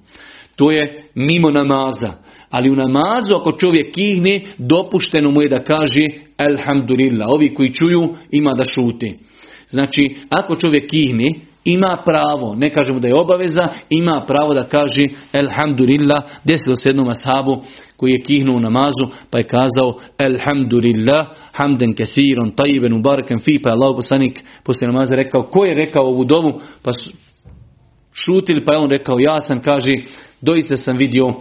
[0.55, 2.13] To je mimo namaza.
[2.49, 6.01] Ali u namazu ako čovjek kihne, dopušteno mu je da kaže
[6.37, 7.27] Elhamdulillah.
[7.29, 9.19] Ovi koji čuju ima da šuti.
[9.69, 11.29] Znači, ako čovjek kihne,
[11.67, 15.03] ima pravo, ne kažemo da je obaveza, ima pravo da kaže
[15.33, 17.61] Elhamdulillah, desilo se jednom ashabu
[17.97, 23.73] koji je kihnuo namazu, pa je kazao Elhamdulillah, hamden kathiron, tajiben, ubarakan fi, pa je
[23.73, 26.91] Allah poslanik poslije namaza rekao, ko je rekao ovu dovu, pa
[28.13, 29.91] šutili, pa je on rekao, ja sam, kaže,
[30.41, 31.33] doista sam vidio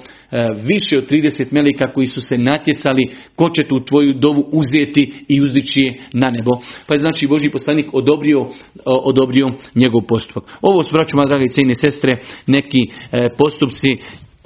[0.66, 5.41] više od 30 melika koji su se natjecali ko će tu tvoju dovu uzeti i
[5.41, 6.51] uzdići je na nebo.
[6.87, 8.47] Pa je znači Boži poslanik odobrio,
[8.85, 10.45] odobrio njegov postupak.
[10.61, 12.16] Ovo su, braću, drage cijene sestre,
[12.47, 12.79] neki
[13.12, 13.89] e, postupci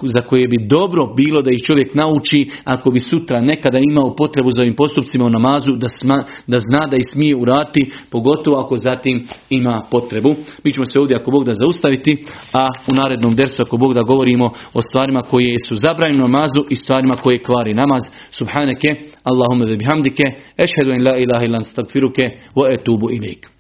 [0.09, 4.51] za koje bi dobro bilo da ih čovjek nauči ako bi sutra nekada imao potrebu
[4.51, 8.77] za ovim postupcima u namazu da, sma, da zna da ih smije urati pogotovo ako
[8.77, 10.35] zatim ima potrebu.
[10.65, 14.03] Mi ćemo se ovdje ako Bog da zaustaviti, a u narednom dersu ako Bog da
[14.03, 18.03] govorimo o stvarima koje su zabranjene namazu i stvarima koje kvari namaz.
[18.31, 18.89] Subhaneke,
[19.23, 20.23] Allahumma da bihamdike,
[20.57, 22.23] ešhedu in la ilaha ilan stagfiruke,
[22.55, 23.60] wa etubu ilik.